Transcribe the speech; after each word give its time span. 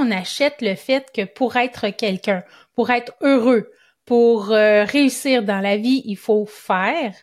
on 0.00 0.10
achète 0.10 0.60
le 0.60 0.74
fait 0.74 1.06
que 1.14 1.24
pour 1.24 1.56
être 1.56 1.88
quelqu'un, 1.90 2.42
pour 2.74 2.90
être 2.90 3.14
heureux, 3.20 3.70
pour 4.04 4.52
euh, 4.52 4.84
réussir 4.84 5.42
dans 5.42 5.60
la 5.60 5.76
vie, 5.76 6.02
il 6.04 6.16
faut 6.16 6.46
faire, 6.46 7.14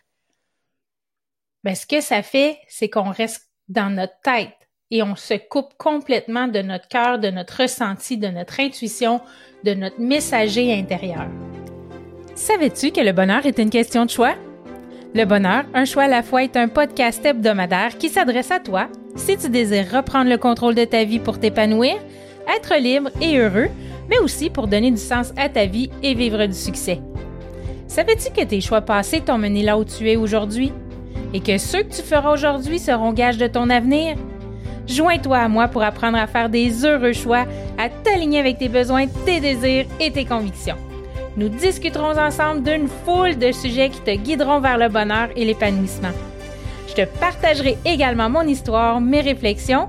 ben, 1.64 1.74
ce 1.74 1.86
que 1.86 2.00
ça 2.00 2.22
fait, 2.22 2.58
c'est 2.68 2.88
qu'on 2.88 3.10
reste 3.10 3.50
dans 3.68 3.90
notre 3.90 4.18
tête 4.22 4.54
et 4.90 5.02
on 5.02 5.16
se 5.16 5.34
coupe 5.34 5.74
complètement 5.78 6.46
de 6.46 6.62
notre 6.62 6.88
cœur, 6.88 7.18
de 7.18 7.30
notre 7.30 7.62
ressenti, 7.62 8.16
de 8.16 8.28
notre 8.28 8.60
intuition, 8.60 9.20
de 9.64 9.74
notre 9.74 10.00
messager 10.00 10.72
intérieur. 10.72 11.26
Savais-tu 12.36 12.92
que 12.92 13.00
le 13.00 13.12
bonheur 13.12 13.46
est 13.46 13.58
une 13.58 13.70
question 13.70 14.04
de 14.04 14.10
choix? 14.10 14.34
Le 15.14 15.24
bonheur, 15.24 15.64
un 15.74 15.86
choix 15.86 16.04
à 16.04 16.08
la 16.08 16.22
fois, 16.22 16.44
est 16.44 16.56
un 16.56 16.68
podcast 16.68 17.24
hebdomadaire 17.24 17.96
qui 17.98 18.08
s'adresse 18.08 18.50
à 18.50 18.60
toi 18.60 18.88
si 19.16 19.36
tu 19.36 19.48
désires 19.48 19.90
reprendre 19.90 20.30
le 20.30 20.36
contrôle 20.36 20.74
de 20.74 20.84
ta 20.84 21.04
vie 21.04 21.18
pour 21.18 21.40
t'épanouir, 21.40 21.96
être 22.54 22.76
libre 22.80 23.10
et 23.20 23.38
heureux, 23.38 23.68
mais 24.08 24.18
aussi 24.18 24.50
pour 24.50 24.68
donner 24.68 24.90
du 24.90 24.96
sens 25.00 25.32
à 25.36 25.48
ta 25.48 25.66
vie 25.66 25.90
et 26.02 26.14
vivre 26.14 26.46
du 26.46 26.54
succès. 26.54 27.00
Savais-tu 27.88 28.30
que 28.30 28.44
tes 28.44 28.60
choix 28.60 28.80
passés 28.80 29.20
t'ont 29.20 29.38
mené 29.38 29.62
là 29.62 29.78
où 29.78 29.84
tu 29.84 30.10
es 30.10 30.16
aujourd'hui? 30.16 30.72
Et 31.32 31.40
que 31.40 31.58
ceux 31.58 31.82
que 31.82 31.94
tu 31.94 32.02
feras 32.02 32.32
aujourd'hui 32.32 32.78
seront 32.78 33.12
gages 33.12 33.38
de 33.38 33.46
ton 33.46 33.70
avenir? 33.70 34.16
Joins-toi 34.86 35.36
à 35.36 35.48
moi 35.48 35.68
pour 35.68 35.82
apprendre 35.82 36.18
à 36.18 36.26
faire 36.26 36.48
des 36.48 36.84
heureux 36.84 37.12
choix, 37.12 37.44
à 37.78 37.88
t'aligner 37.88 38.38
avec 38.38 38.58
tes 38.58 38.68
besoins, 38.68 39.06
tes 39.24 39.40
désirs 39.40 39.86
et 39.98 40.12
tes 40.12 40.24
convictions. 40.24 40.76
Nous 41.36 41.48
discuterons 41.48 42.16
ensemble 42.16 42.62
d'une 42.62 42.88
foule 43.04 43.36
de 43.36 43.52
sujets 43.52 43.90
qui 43.90 44.00
te 44.00 44.14
guideront 44.14 44.60
vers 44.60 44.78
le 44.78 44.88
bonheur 44.88 45.28
et 45.36 45.44
l'épanouissement. 45.44 46.12
Je 46.88 46.94
te 46.94 47.04
partagerai 47.18 47.76
également 47.84 48.30
mon 48.30 48.42
histoire, 48.42 49.00
mes 49.00 49.20
réflexions 49.20 49.88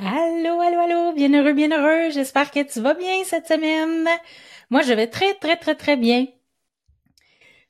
Allô, 0.00 0.60
allô, 0.60 0.78
allô, 0.80 1.12
bien 1.12 1.32
heureux, 1.34 1.52
bien 1.52 1.70
heureux. 1.72 2.10
J'espère 2.10 2.50
que 2.52 2.62
tu 2.62 2.80
vas 2.80 2.94
bien 2.94 3.24
cette 3.24 3.48
semaine. 3.48 4.08
Moi, 4.70 4.82
je 4.82 4.92
vais 4.92 5.08
très, 5.08 5.34
très, 5.34 5.56
très, 5.56 5.74
très 5.74 5.96
bien. 5.96 6.26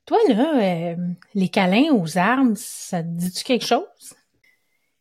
Toi, 0.05 0.19
là, 0.29 0.93
euh, 0.93 0.97
les 1.35 1.49
câlins 1.49 1.93
aux 1.93 2.19
armes, 2.19 2.55
ça 2.57 3.03
te 3.03 3.09
dit-tu 3.09 3.45
quelque 3.45 3.65
chose? 3.65 4.15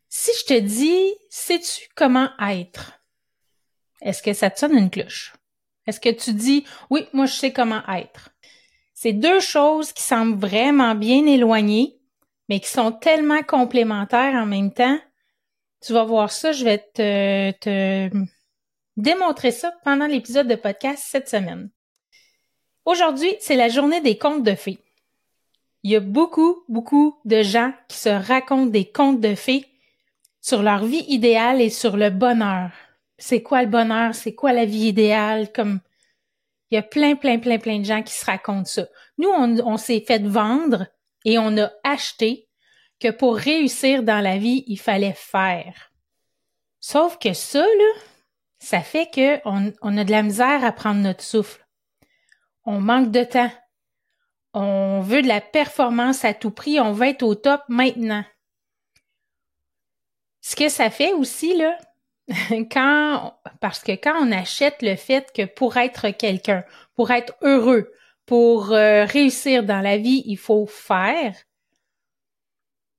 Si 0.10 0.32
je 0.40 0.46
te 0.46 0.60
dis, 0.60 1.14
sais-tu 1.30 1.90
comment 1.96 2.30
être? 2.40 2.94
Est-ce 4.02 4.24
que 4.24 4.34
ça 4.34 4.50
te 4.50 4.60
sonne 4.60 4.78
une 4.78 4.90
cloche? 4.90 5.34
Est-ce 5.86 6.00
que 6.00 6.10
tu 6.10 6.34
dis, 6.34 6.66
oui, 6.90 7.08
moi 7.14 7.26
je 7.26 7.34
sais 7.34 7.52
comment 7.52 7.86
être? 7.90 8.30
C'est 8.94 9.14
deux 9.14 9.40
choses 9.40 9.92
qui 9.92 10.04
semblent 10.04 10.40
vraiment 10.40 10.96
bien 10.96 11.26
éloignées, 11.26 12.00
mais 12.50 12.60
qui 12.60 12.70
sont 12.70 12.92
tellement 12.92 13.44
complémentaires 13.44 14.36
en 14.36 14.46
même 14.46 14.74
temps. 14.74 15.00
Tu 15.88 15.94
vas 15.94 16.04
voir 16.04 16.32
ça, 16.32 16.52
je 16.52 16.66
vais 16.66 16.80
te, 16.80 17.52
te 17.52 18.10
démontrer 18.98 19.52
ça 19.52 19.72
pendant 19.86 20.06
l'épisode 20.06 20.50
de 20.50 20.56
podcast 20.56 21.02
cette 21.08 21.30
semaine. 21.30 21.70
Aujourd'hui, 22.84 23.34
c'est 23.40 23.56
la 23.56 23.70
journée 23.70 24.02
des 24.02 24.18
contes 24.18 24.44
de 24.44 24.54
fées. 24.54 24.80
Il 25.84 25.92
y 25.92 25.96
a 25.96 26.02
beaucoup, 26.02 26.64
beaucoup 26.68 27.18
de 27.24 27.42
gens 27.42 27.72
qui 27.88 27.98
se 27.98 28.10
racontent 28.10 28.66
des 28.66 28.92
contes 28.92 29.22
de 29.22 29.34
fées 29.34 29.66
sur 30.42 30.62
leur 30.62 30.84
vie 30.84 31.06
idéale 31.08 31.62
et 31.62 31.70
sur 31.70 31.96
le 31.96 32.10
bonheur 32.10 32.72
c'est 33.18 33.42
quoi 33.42 33.64
le 33.64 33.70
bonheur, 33.70 34.14
c'est 34.14 34.36
quoi 34.36 34.54
la 34.54 34.66
vie 34.66 34.88
idéale, 34.88 35.52
comme 35.52 35.80
il 36.70 36.76
y 36.76 36.78
a 36.78 36.84
plein, 36.84 37.16
plein, 37.16 37.40
plein, 37.40 37.58
plein 37.58 37.80
de 37.80 37.86
gens 37.86 38.04
qui 38.04 38.14
se 38.14 38.26
racontent 38.26 38.66
ça. 38.66 38.88
Nous, 39.18 39.30
on, 39.30 39.58
on 39.66 39.78
s'est 39.78 40.04
fait 40.06 40.22
vendre 40.22 40.88
et 41.26 41.40
on 41.40 41.58
a 41.58 41.72
acheté 41.84 42.47
que 43.00 43.10
pour 43.10 43.36
réussir 43.36 44.04
dans 44.04 44.22
la 44.22 44.38
vie, 44.38 44.64
il 44.68 44.80
fallait 44.80 45.16
faire. 45.16 45.92
Sauf 46.80 47.18
que 47.20 47.34
ça, 47.34 47.60
là, 47.60 48.02
ça 48.60 48.82
fait 48.82 49.10
que 49.10 49.40
on, 49.46 49.72
on 49.82 49.98
a 49.98 50.04
de 50.04 50.12
la 50.12 50.24
misère 50.24 50.64
à 50.64 50.72
prendre 50.72 51.02
notre 51.02 51.24
souffle. 51.24 51.66
On 52.66 52.80
manque 52.80 53.12
de 53.12 53.24
temps. 53.24 53.52
On 54.54 55.02
veut 55.02 55.22
de 55.22 55.28
la 55.28 55.42
performance 55.42 56.26
à 56.26 56.34
tout 56.34 56.52
prix. 56.52 56.80
On 56.80 56.92
veut 56.92 57.08
être 57.08 57.24
au 57.24 57.36
top 57.36 57.62
maintenant. 57.70 58.24
Ce 60.42 60.56
que 60.56 60.70
ça 60.70 60.90
fait 60.90 61.14
aussi, 61.14 61.58
là, 61.58 61.78
quand, 62.72 63.38
parce 63.60 63.80
que 63.80 63.92
quand 63.92 64.16
on 64.22 64.32
achète 64.32 64.82
le 64.82 64.96
fait 64.96 65.32
que 65.34 65.46
pour 65.46 65.78
être 65.78 66.10
quelqu'un, 66.10 66.64
pour 66.96 67.12
être 67.12 67.36
heureux, 67.42 67.92
pour 68.26 68.72
euh, 68.72 69.06
réussir 69.06 69.64
dans 69.64 69.82
la 69.82 69.98
vie, 69.98 70.24
il 70.26 70.38
faut 70.38 70.66
faire, 70.66 71.34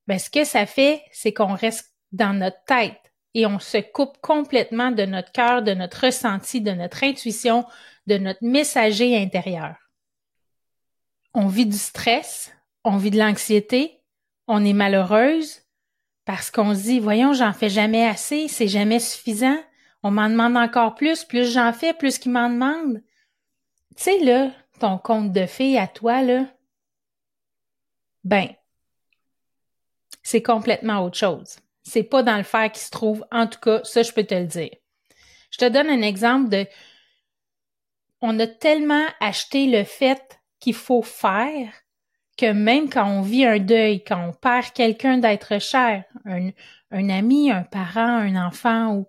ben, 0.08 0.18
ce 0.18 0.30
que 0.30 0.44
ça 0.44 0.64
fait, 0.64 1.02
c'est 1.12 1.34
qu'on 1.34 1.54
reste 1.54 1.94
dans 2.12 2.32
notre 2.32 2.64
tête 2.64 3.12
et 3.34 3.44
on 3.44 3.58
se 3.58 3.76
coupe 3.76 4.16
complètement 4.22 4.90
de 4.90 5.04
notre 5.04 5.30
cœur, 5.32 5.62
de 5.62 5.74
notre 5.74 6.06
ressenti, 6.06 6.62
de 6.62 6.70
notre 6.72 7.04
intuition, 7.04 7.66
de 8.06 8.16
notre 8.16 8.42
messager 8.42 9.16
intérieur. 9.16 9.76
On 11.34 11.46
vit 11.46 11.66
du 11.66 11.76
stress, 11.76 12.50
on 12.84 12.96
vit 12.96 13.10
de 13.10 13.18
l'anxiété, 13.18 14.00
on 14.46 14.64
est 14.64 14.72
malheureuse, 14.72 15.60
parce 16.24 16.50
qu'on 16.50 16.74
se 16.74 16.84
dit, 16.84 17.00
voyons, 17.00 17.34
j'en 17.34 17.52
fais 17.52 17.68
jamais 17.68 18.06
assez, 18.06 18.48
c'est 18.48 18.66
jamais 18.66 19.00
suffisant. 19.00 19.58
On 20.02 20.10
m'en 20.10 20.30
demande 20.30 20.56
encore 20.56 20.94
plus, 20.94 21.24
plus 21.24 21.52
j'en 21.52 21.74
fais, 21.74 21.92
plus 21.92 22.18
qu'ils 22.18 22.32
m'en 22.32 22.48
demandent. 22.48 23.02
Tu 23.96 24.04
sais, 24.04 24.18
là, 24.20 24.50
ton 24.80 24.96
compte 24.96 25.32
de 25.32 25.44
fées 25.44 25.78
à 25.78 25.86
toi, 25.86 26.22
là, 26.22 26.46
ben, 28.24 28.48
c'est 30.28 30.42
complètement 30.42 31.02
autre 31.04 31.16
chose. 31.16 31.56
C'est 31.84 32.02
pas 32.02 32.22
dans 32.22 32.36
le 32.36 32.42
faire 32.42 32.70
qui 32.70 32.80
se 32.80 32.90
trouve. 32.90 33.24
En 33.32 33.46
tout 33.46 33.60
cas, 33.60 33.80
ça, 33.82 34.02
je 34.02 34.12
peux 34.12 34.24
te 34.24 34.34
le 34.34 34.44
dire. 34.44 34.74
Je 35.50 35.56
te 35.56 35.64
donne 35.64 35.88
un 35.88 36.02
exemple 36.02 36.50
de, 36.50 36.66
on 38.20 38.38
a 38.38 38.46
tellement 38.46 39.06
acheté 39.20 39.66
le 39.68 39.84
fait 39.84 40.38
qu'il 40.60 40.74
faut 40.74 41.00
faire 41.00 41.72
que 42.36 42.52
même 42.52 42.90
quand 42.90 43.08
on 43.08 43.22
vit 43.22 43.46
un 43.46 43.58
deuil, 43.58 44.04
quand 44.04 44.28
on 44.28 44.32
perd 44.34 44.70
quelqu'un 44.74 45.16
d'être 45.16 45.58
cher, 45.62 46.04
un, 46.26 46.50
un, 46.90 47.08
ami, 47.08 47.50
un 47.50 47.62
parent, 47.62 48.18
un 48.18 48.36
enfant, 48.36 48.96
ou 48.96 49.06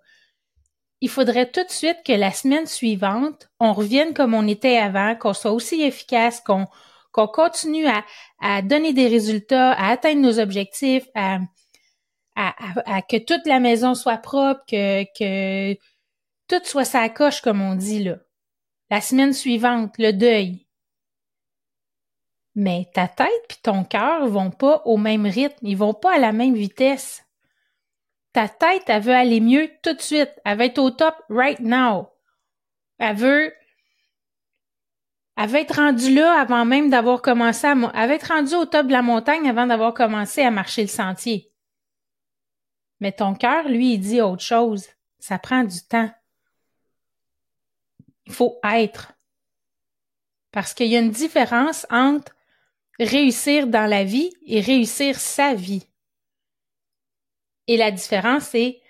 il 1.01 1.09
faudrait 1.09 1.51
tout 1.51 1.65
de 1.65 1.69
suite 1.69 1.99
que 2.05 2.13
la 2.13 2.31
semaine 2.31 2.65
suivante, 2.65 3.49
on 3.59 3.73
revienne 3.73 4.13
comme 4.13 4.33
on 4.33 4.47
était 4.47 4.77
avant, 4.77 5.15
qu'on 5.15 5.33
soit 5.33 5.51
aussi 5.51 5.81
efficace, 5.81 6.39
qu'on 6.39 6.67
qu'on 7.11 7.27
continue 7.27 7.87
à, 7.87 8.05
à 8.39 8.61
donner 8.61 8.93
des 8.93 9.07
résultats, 9.07 9.73
à 9.73 9.91
atteindre 9.91 10.21
nos 10.21 10.39
objectifs, 10.39 11.07
à, 11.15 11.39
que 13.09 13.17
toute 13.17 13.45
la 13.45 13.59
maison 13.59 13.95
soit 13.95 14.17
propre, 14.17 14.61
que, 14.69 15.03
que 15.17 15.73
tout 16.47 16.63
soit 16.63 16.85
sa 16.85 17.09
coche, 17.09 17.41
comme 17.41 17.61
on 17.61 17.75
dit 17.75 18.03
là. 18.03 18.17
La 18.89 19.01
semaine 19.01 19.33
suivante, 19.33 19.97
le 19.97 20.11
deuil, 20.11 20.65
mais 22.55 22.89
ta 22.93 23.07
tête 23.07 23.29
puis 23.47 23.57
ton 23.61 23.83
cœur 23.83 24.27
vont 24.27 24.51
pas 24.51 24.81
au 24.85 24.97
même 24.97 25.25
rythme, 25.25 25.65
ils 25.65 25.77
vont 25.77 25.93
pas 25.93 26.15
à 26.15 26.19
la 26.19 26.31
même 26.31 26.55
vitesse. 26.55 27.23
Ta 28.33 28.49
tête, 28.49 28.83
elle 28.87 29.01
veut 29.01 29.15
aller 29.15 29.39
mieux 29.39 29.69
tout 29.81 29.93
de 29.93 30.01
suite, 30.01 30.33
elle 30.43 30.57
veut 30.57 30.65
être 30.65 30.79
au 30.79 30.91
top 30.91 31.15
right 31.29 31.59
now. 31.61 32.09
Elle 32.97 33.15
veut 33.15 33.53
veut 35.45 35.59
être 35.59 35.75
rendue 35.75 36.13
là 36.13 36.39
avant 36.39 36.65
même 36.65 36.89
d'avoir 36.89 37.21
commencé 37.21 37.65
à 37.65 37.75
veut 37.75 38.13
être 38.13 38.27
rendue 38.27 38.55
au 38.55 38.65
top 38.65 38.87
de 38.87 38.91
la 38.91 39.01
montagne 39.01 39.49
avant 39.49 39.67
d'avoir 39.67 39.93
commencé 39.93 40.41
à 40.41 40.51
marcher 40.51 40.81
le 40.81 40.87
sentier. 40.87 41.49
Mais 42.99 43.11
ton 43.11 43.33
cœur, 43.33 43.67
lui, 43.69 43.93
il 43.93 43.99
dit 43.99 44.21
autre 44.21 44.43
chose. 44.43 44.87
Ça 45.19 45.39
prend 45.39 45.63
du 45.63 45.81
temps. 45.81 46.11
Il 48.25 48.33
faut 48.33 48.59
être. 48.63 49.13
Parce 50.51 50.73
qu'il 50.73 50.87
y 50.87 50.97
a 50.97 50.99
une 50.99 51.11
différence 51.11 51.87
entre 51.89 52.33
réussir 52.99 53.67
dans 53.67 53.89
la 53.89 54.03
vie 54.03 54.31
et 54.45 54.59
réussir 54.59 55.17
sa 55.19 55.53
vie. 55.53 55.87
Et 57.67 57.77
la 57.77 57.91
différence, 57.91 58.43
c'est, 58.43 58.81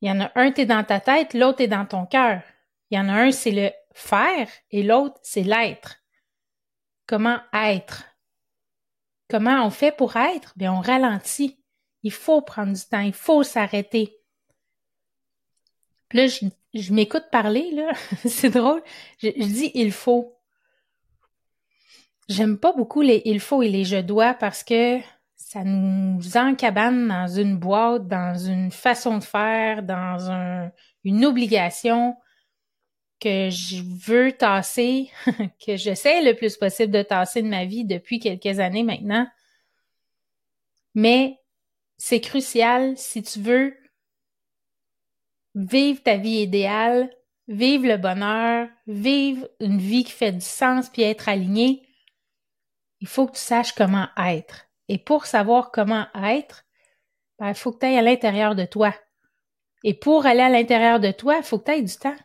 il 0.00 0.08
y 0.08 0.10
en 0.10 0.20
a 0.20 0.32
un, 0.34 0.50
t'es 0.52 0.66
dans 0.66 0.82
ta 0.84 1.00
tête, 1.00 1.34
l'autre 1.34 1.60
est 1.60 1.68
dans 1.68 1.86
ton 1.86 2.06
cœur. 2.06 2.42
Il 2.90 2.96
y 2.96 3.00
en 3.00 3.08
a 3.08 3.12
un, 3.12 3.30
c'est 3.30 3.50
le 3.50 3.70
faire 3.94 4.48
et 4.70 4.82
l'autre, 4.82 5.18
c'est 5.22 5.42
l'être. 5.42 6.02
Comment 7.06 7.38
être? 7.52 8.04
Comment 9.30 9.64
on 9.64 9.70
fait 9.70 9.96
pour 9.96 10.16
être? 10.16 10.52
Bien, 10.56 10.74
on 10.74 10.80
ralentit. 10.80 11.58
Il 12.02 12.12
faut 12.12 12.42
prendre 12.42 12.74
du 12.74 12.82
temps, 12.82 13.00
il 13.00 13.14
faut 13.14 13.42
s'arrêter. 13.42 14.18
Puis 16.08 16.18
là, 16.18 16.26
je, 16.26 16.92
m'écoute 16.92 17.24
parler, 17.30 17.86
c'est 18.26 18.50
drôle. 18.50 18.82
Je, 19.18 19.28
je, 19.28 19.46
dis 19.46 19.70
il 19.74 19.92
faut. 19.92 20.36
J'aime 22.28 22.58
pas 22.58 22.72
beaucoup 22.72 23.00
les 23.00 23.22
il 23.24 23.40
faut 23.40 23.62
et 23.62 23.68
les 23.68 23.84
je 23.84 24.00
dois 24.00 24.34
parce 24.34 24.62
que 24.62 25.00
ça 25.36 25.62
nous 25.62 26.36
encabane 26.36 27.08
dans 27.08 27.28
une 27.28 27.56
boîte, 27.56 28.08
dans 28.08 28.36
une 28.36 28.70
façon 28.70 29.18
de 29.18 29.24
faire, 29.24 29.82
dans 29.82 30.30
un, 30.30 30.70
une 31.04 31.24
obligation 31.24 32.16
que 33.20 33.50
je 33.50 33.82
veux 33.82 34.32
tasser, 34.32 35.10
que 35.66 35.76
j'essaie 35.76 36.22
le 36.22 36.34
plus 36.34 36.56
possible 36.56 36.92
de 36.92 37.02
tasser 37.02 37.42
de 37.42 37.48
ma 37.48 37.64
vie 37.64 37.84
depuis 37.84 38.18
quelques 38.18 38.58
années 38.58 38.82
maintenant. 38.82 39.26
Mais 40.94 41.38
c'est 41.96 42.20
crucial 42.20 42.96
si 42.96 43.22
tu 43.22 43.40
veux 43.40 43.76
vivre 45.54 46.02
ta 46.02 46.16
vie 46.16 46.42
idéale, 46.42 47.10
vivre 47.48 47.86
le 47.86 47.96
bonheur, 47.96 48.68
vivre 48.86 49.48
une 49.60 49.78
vie 49.78 50.04
qui 50.04 50.12
fait 50.12 50.32
du 50.32 50.40
sens 50.40 50.88
puis 50.88 51.02
être 51.02 51.28
aligné. 51.28 51.86
Il 53.00 53.08
faut 53.08 53.26
que 53.26 53.34
tu 53.34 53.40
saches 53.40 53.72
comment 53.72 54.08
être. 54.16 54.66
Et 54.88 54.98
pour 54.98 55.26
savoir 55.26 55.70
comment 55.70 56.06
être, 56.14 56.64
ben, 57.38 57.48
il 57.48 57.54
faut 57.54 57.72
que 57.72 57.78
tu 57.80 57.86
ailles 57.86 57.98
à 57.98 58.02
l'intérieur 58.02 58.54
de 58.54 58.64
toi. 58.64 58.94
Et 59.82 59.94
pour 59.94 60.26
aller 60.26 60.40
à 60.40 60.48
l'intérieur 60.48 61.00
de 61.00 61.10
toi, 61.10 61.36
il 61.38 61.42
faut 61.42 61.58
que 61.58 61.64
tu 61.64 61.70
ailles 61.72 61.84
du 61.84 61.96
temps. 61.96 62.16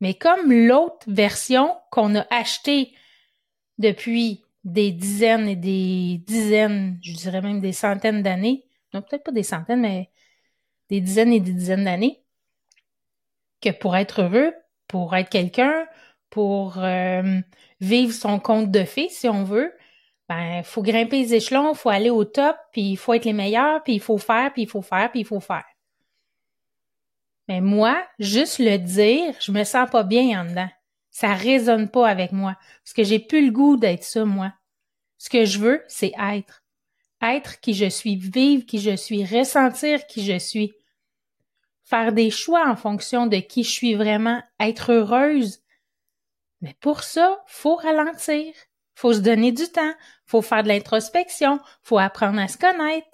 Mais 0.00 0.14
comme 0.14 0.52
l'autre 0.52 1.06
version 1.08 1.76
qu'on 1.90 2.14
a 2.14 2.26
achetée 2.30 2.94
depuis 3.78 4.44
des 4.64 4.92
dizaines 4.92 5.48
et 5.48 5.56
des 5.56 6.22
dizaines, 6.26 6.98
je 7.02 7.14
dirais 7.14 7.40
même 7.40 7.60
des 7.60 7.72
centaines 7.72 8.22
d'années, 8.22 8.66
non 8.94 9.02
peut-être 9.02 9.24
pas 9.24 9.32
des 9.32 9.42
centaines, 9.42 9.80
mais 9.80 10.10
des 10.88 11.00
dizaines 11.00 11.32
et 11.32 11.40
des 11.40 11.52
dizaines 11.52 11.84
d'années, 11.84 12.22
que 13.60 13.70
pour 13.70 13.96
être 13.96 14.22
heureux, 14.22 14.54
pour 14.86 15.14
être 15.16 15.30
quelqu'un, 15.30 15.86
pour 16.30 16.78
euh, 16.78 17.40
vivre 17.80 18.12
son 18.12 18.38
compte 18.40 18.70
de 18.70 18.84
fées, 18.84 19.08
si 19.08 19.28
on 19.28 19.44
veut, 19.44 19.72
ben 20.28 20.62
faut 20.62 20.82
grimper 20.82 21.18
les 21.22 21.34
échelons, 21.34 21.74
faut 21.74 21.90
aller 21.90 22.10
au 22.10 22.24
top, 22.24 22.56
puis 22.72 22.92
il 22.92 22.96
faut 22.96 23.14
être 23.14 23.24
les 23.24 23.32
meilleurs, 23.32 23.82
puis 23.82 23.94
il 23.94 24.00
faut 24.00 24.18
faire, 24.18 24.52
puis 24.52 24.62
il 24.62 24.68
faut 24.68 24.82
faire, 24.82 25.10
puis 25.10 25.20
il 25.20 25.26
faut 25.26 25.40
faire. 25.40 25.64
Mais 27.48 27.62
moi, 27.62 28.06
juste 28.18 28.58
le 28.58 28.76
dire, 28.76 29.34
je 29.40 29.52
me 29.52 29.64
sens 29.64 29.88
pas 29.90 30.04
bien 30.04 30.40
en 30.40 30.44
dedans. 30.44 30.68
Ça 31.10 31.34
résonne 31.34 31.90
pas 31.90 32.06
avec 32.06 32.30
moi. 32.30 32.56
Parce 32.84 32.92
que 32.92 33.02
j'ai 33.02 33.18
plus 33.18 33.46
le 33.46 33.50
goût 33.50 33.76
d'être 33.76 34.04
ça, 34.04 34.24
moi. 34.24 34.52
Ce 35.16 35.30
que 35.30 35.46
je 35.46 35.58
veux, 35.58 35.82
c'est 35.88 36.12
être. 36.18 36.62
Être 37.22 37.58
qui 37.60 37.74
je 37.74 37.88
suis, 37.88 38.16
vivre 38.16 38.64
qui 38.66 38.78
je 38.78 38.94
suis, 38.94 39.24
ressentir 39.24 40.06
qui 40.06 40.24
je 40.24 40.38
suis. 40.38 40.74
Faire 41.82 42.12
des 42.12 42.30
choix 42.30 42.68
en 42.68 42.76
fonction 42.76 43.26
de 43.26 43.38
qui 43.38 43.64
je 43.64 43.70
suis 43.70 43.94
vraiment, 43.94 44.42
être 44.60 44.92
heureuse. 44.92 45.60
Mais 46.60 46.76
pour 46.80 47.02
ça, 47.02 47.42
faut 47.46 47.76
ralentir. 47.76 48.54
Faut 48.94 49.14
se 49.14 49.20
donner 49.20 49.52
du 49.52 49.66
temps. 49.68 49.94
Faut 50.26 50.42
faire 50.42 50.62
de 50.62 50.68
l'introspection. 50.68 51.60
Faut 51.82 51.98
apprendre 51.98 52.40
à 52.40 52.46
se 52.46 52.58
connaître. 52.58 53.08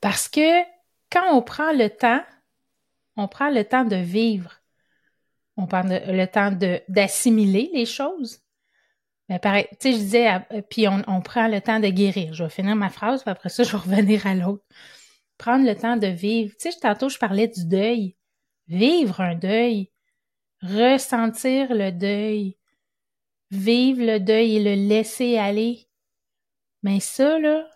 Parce 0.00 0.28
que 0.28 0.62
quand 1.10 1.34
on 1.34 1.42
prend 1.42 1.72
le 1.72 1.88
temps 1.88 2.22
on 3.20 3.28
prend 3.28 3.50
le 3.50 3.64
temps 3.64 3.84
de 3.84 3.96
vivre. 3.96 4.60
On 5.56 5.66
prend 5.66 5.82
le 5.84 6.24
temps 6.26 6.52
d'assimiler 6.88 7.70
les 7.74 7.84
choses. 7.84 8.40
Mais 9.28 9.38
pareil, 9.38 9.66
tu 9.72 9.76
sais, 9.80 9.92
je 9.92 9.98
disais, 9.98 10.34
euh, 10.52 10.62
puis 10.62 10.88
on, 10.88 11.20
prend 11.20 11.48
le 11.48 11.60
temps 11.60 11.78
de 11.78 11.88
guérir. 11.88 12.34
Je 12.34 12.42
vais 12.42 12.50
finir 12.50 12.74
ma 12.76 12.88
phrase, 12.88 13.22
puis 13.22 13.30
après 13.30 13.50
ça, 13.50 13.62
je 13.64 13.72
vais 13.72 13.78
revenir 13.78 14.26
à 14.26 14.34
l'autre. 14.34 14.64
Prendre 15.38 15.66
le 15.66 15.76
temps 15.76 15.96
de 15.96 16.06
vivre. 16.06 16.54
Tu 16.58 16.72
sais, 16.72 16.78
tantôt, 16.80 17.08
je 17.08 17.18
parlais 17.18 17.48
du 17.48 17.66
deuil. 17.66 18.16
Vivre 18.68 19.20
un 19.20 19.34
deuil. 19.34 19.90
Ressentir 20.62 21.74
le 21.74 21.92
deuil. 21.92 22.56
Vivre 23.50 24.02
le 24.02 24.18
deuil 24.18 24.56
et 24.56 24.64
le 24.64 24.88
laisser 24.88 25.36
aller. 25.36 25.88
Mais 26.82 27.00
ça, 27.00 27.38
là, 27.38 27.68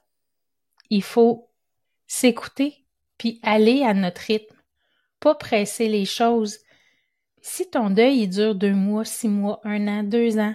il 0.91 1.03
faut 1.03 1.51
s'écouter, 2.07 2.87
puis 3.19 3.41
aller 3.43 3.83
à 3.83 3.93
notre 3.93 4.23
rythme 4.23 4.54
pas 5.25 5.35
presser 5.35 5.89
les 5.89 6.05
choses. 6.05 6.59
Si 7.41 7.71
ton 7.71 7.89
deuil 7.89 8.21
il 8.21 8.29
dure 8.29 8.55
deux 8.55 8.75
mois, 8.75 9.07
six 9.07 9.29
mois, 9.29 9.59
un 9.65 9.89
an, 9.89 10.03
deux 10.03 10.39
ans, 10.39 10.55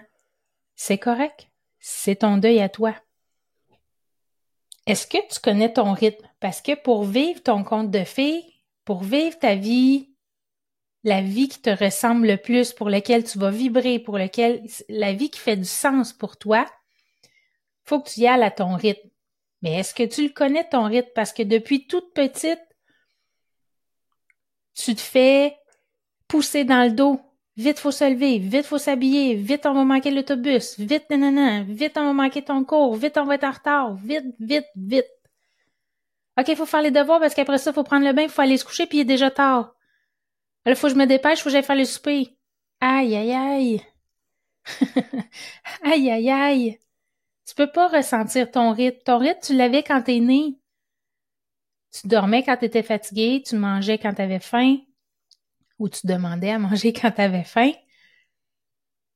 c'est 0.75 1.00
correct. 1.00 1.48
C'est 1.80 2.18
ton 2.18 2.38
deuil 2.38 2.60
à 2.60 2.69
toi. 2.69 2.94
Est-ce 4.86 5.07
que 5.07 5.18
tu 5.33 5.39
connais 5.39 5.74
ton 5.74 5.94
rythme? 5.94 6.27
Parce 6.39 6.62
que 6.62 6.75
pour 6.75 7.04
vivre 7.04 7.42
ton 7.42 7.63
compte 7.63 7.89
de 7.89 8.04
fées, 8.04 8.44
pour 8.86 9.01
vivre 9.01 9.39
ta 9.39 9.56
vie, 9.56 10.13
la 11.04 11.21
vie 11.21 11.48
qui 11.48 11.62
te 11.62 11.71
ressemble 11.71 12.27
le 12.27 12.38
plus, 12.38 12.71
pour 12.71 12.92
laquelle 12.92 13.24
tu 13.24 13.39
vas 13.39 13.50
vibrer, 13.50 13.98
pour 13.98 14.19
laquelle 14.19 14.63
la 14.88 15.13
vie 15.13 15.31
qui 15.31 15.39
fait 15.39 15.57
du 15.57 15.66
sens 15.66 16.13
pour 16.13 16.38
toi, 16.38 16.68
faut 17.86 18.01
que 18.01 18.10
tu 18.10 18.19
y 18.19 18.27
ailles 18.27 18.44
à 18.44 18.51
ton 18.51 18.75
rythme. 18.75 19.10
Mais 19.63 19.80
est-ce 19.80 19.95
que 19.95 20.04
tu 20.04 20.27
le 20.27 20.33
connais 20.33 20.69
ton 20.69 20.83
rythme? 20.83 21.10
Parce 21.16 21.33
que 21.33 21.44
depuis 21.44 21.88
toute 21.88 22.13
petite, 22.13 22.62
tu 24.83 24.95
te 24.95 25.01
fais 25.01 25.57
pousser 26.27 26.63
dans 26.63 26.83
le 26.83 26.91
dos. 26.91 27.19
Vite, 27.57 27.79
faut 27.79 27.91
se 27.91 28.09
lever. 28.09 28.39
Vite, 28.39 28.65
faut 28.65 28.77
s'habiller. 28.77 29.35
Vite, 29.35 29.65
on 29.65 29.73
va 29.73 29.83
manquer 29.83 30.11
l'autobus. 30.11 30.79
Vite, 30.79 31.09
nanana. 31.09 31.63
Vite, 31.63 31.97
on 31.97 32.05
va 32.05 32.13
manquer 32.13 32.41
ton 32.41 32.63
cours. 32.63 32.95
Vite, 32.95 33.17
on 33.17 33.25
va 33.25 33.35
être 33.35 33.43
en 33.43 33.51
retard. 33.51 33.95
Vite, 33.95 34.25
vite, 34.39 34.67
vite. 34.75 35.09
OK, 36.39 36.47
il 36.47 36.55
faut 36.55 36.65
faire 36.65 36.81
les 36.81 36.91
devoirs 36.91 37.19
parce 37.19 37.35
qu'après 37.35 37.57
ça, 37.57 37.71
il 37.71 37.73
faut 37.73 37.83
prendre 37.83 38.05
le 38.05 38.13
bain, 38.13 38.23
il 38.23 38.29
faut 38.29 38.41
aller 38.41 38.55
se 38.55 38.63
coucher, 38.63 38.85
puis 38.85 38.99
il 38.99 39.01
est 39.01 39.05
déjà 39.05 39.29
tard. 39.29 39.75
Là, 40.65 40.73
faut 40.75 40.87
que 40.87 40.93
je 40.93 40.97
me 40.97 41.05
dépêche, 41.05 41.39
faut 41.39 41.45
que 41.45 41.49
j'aille 41.49 41.63
faire 41.63 41.75
le 41.75 41.83
souper. 41.83 42.37
Aïe, 42.79 43.13
aïe, 43.15 43.33
aïe. 43.33 43.81
aïe, 45.83 46.09
aïe, 46.11 46.29
aïe. 46.29 46.79
Tu 47.45 47.55
peux 47.55 47.69
pas 47.69 47.89
ressentir 47.89 48.51
ton 48.51 48.71
rythme. 48.71 48.99
Ton 49.03 49.17
rythme, 49.17 49.39
tu 49.43 49.55
l'avais 49.55 49.83
quand 49.83 50.01
t'es 50.03 50.19
né. 50.19 50.55
Tu 51.91 52.07
dormais 52.07 52.44
quand 52.44 52.57
tu 52.57 52.65
étais 52.65 52.83
fatigué, 52.83 53.44
tu 53.45 53.56
mangeais 53.56 53.97
quand 53.97 54.13
tu 54.13 54.21
avais 54.21 54.39
faim, 54.39 54.77
ou 55.80 55.89
tu 55.89 56.06
demandais 56.06 56.51
à 56.51 56.59
manger 56.59 56.94
quand 57.00 57.12
tu 57.12 57.21
avais 57.21 57.44
faim. 57.44 57.71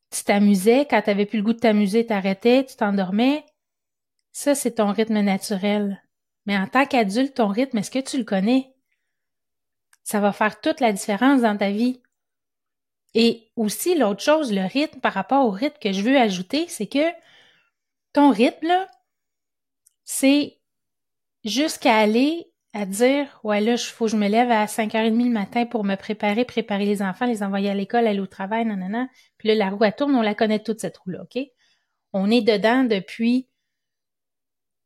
Tu 0.10 0.24
t'amusais, 0.24 0.88
quand 0.90 1.02
tu 1.02 1.10
n'avais 1.10 1.25
plus 1.25 1.40
le 1.40 1.44
goût 1.44 1.54
de 1.54 1.60
t'amuser, 1.60 2.06
t'arrêtais, 2.06 2.66
tu 2.66 2.75
t'endormais. 2.75 3.46
Ça, 4.31 4.56
c'est 4.56 4.75
ton 4.75 4.92
rythme 4.92 5.20
naturel. 5.22 6.04
Mais 6.46 6.58
en 6.58 6.68
tant 6.68 6.86
qu'adulte, 6.86 7.36
ton 7.36 7.48
rythme, 7.48 7.78
est-ce 7.78 7.92
que 7.92 8.00
tu 8.00 8.18
le 8.18 8.24
connais? 8.24 8.74
Ça 10.04 10.19
va 10.19 10.31
faire 10.31 10.60
toute 10.60 10.81
la 10.81 10.92
différence 10.92 11.42
dans 11.42 11.58
ta 11.58 11.72
vie. 11.72 12.02
Et 13.14 13.52
aussi, 13.56 13.96
l'autre 13.96 14.24
chose, 14.24 14.52
le 14.52 14.66
rythme 14.66 15.00
par 15.00 15.14
rapport 15.14 15.45
au 15.45 15.52
rythme 15.52 15.78
que 15.80 15.94
je 15.94 16.02
veux 16.02 16.18
ajouter, 16.18 16.68
c'est 16.68 16.88
que 16.88 17.12
ton 18.12 18.31
rythme, 18.31 18.68
là, 18.68 18.88
c'est 20.04 20.59
jusqu'à 21.44 21.97
aller 21.97 22.53
à 22.73 22.85
dire 22.85 23.39
ouais 23.44 23.61
là 23.61 23.73
il 23.73 23.77
faut 23.77 24.07
je 24.07 24.18
me 24.18 24.27
lève 24.27 24.51
à 24.51 24.65
5h30 24.65 25.25
le 25.25 25.30
matin 25.30 25.65
pour 25.65 25.83
me 25.83 25.95
préparer, 25.95 26.44
préparer 26.44 26.85
les 26.85 27.01
enfants, 27.01 27.27
les 27.27 27.44
envoyer 27.44 27.69
à 27.69 27.75
l'école, 27.75 28.07
aller 28.07 28.19
au 28.19 28.27
travail, 28.27 28.65
nanana. 28.65 29.07
Puis 29.37 29.49
là 29.49 29.56
la 29.56 29.69
roue 29.69 29.83
elle 29.83 29.95
tourne, 29.95 30.15
on 30.15 30.21
la 30.21 30.35
connaît 30.35 30.61
toute 30.61 30.80
cette 30.80 30.97
roue 30.97 31.11
là, 31.11 31.21
OK? 31.23 31.39
On 32.13 32.30
est 32.31 32.42
dedans 32.42 32.83
depuis 32.83 33.47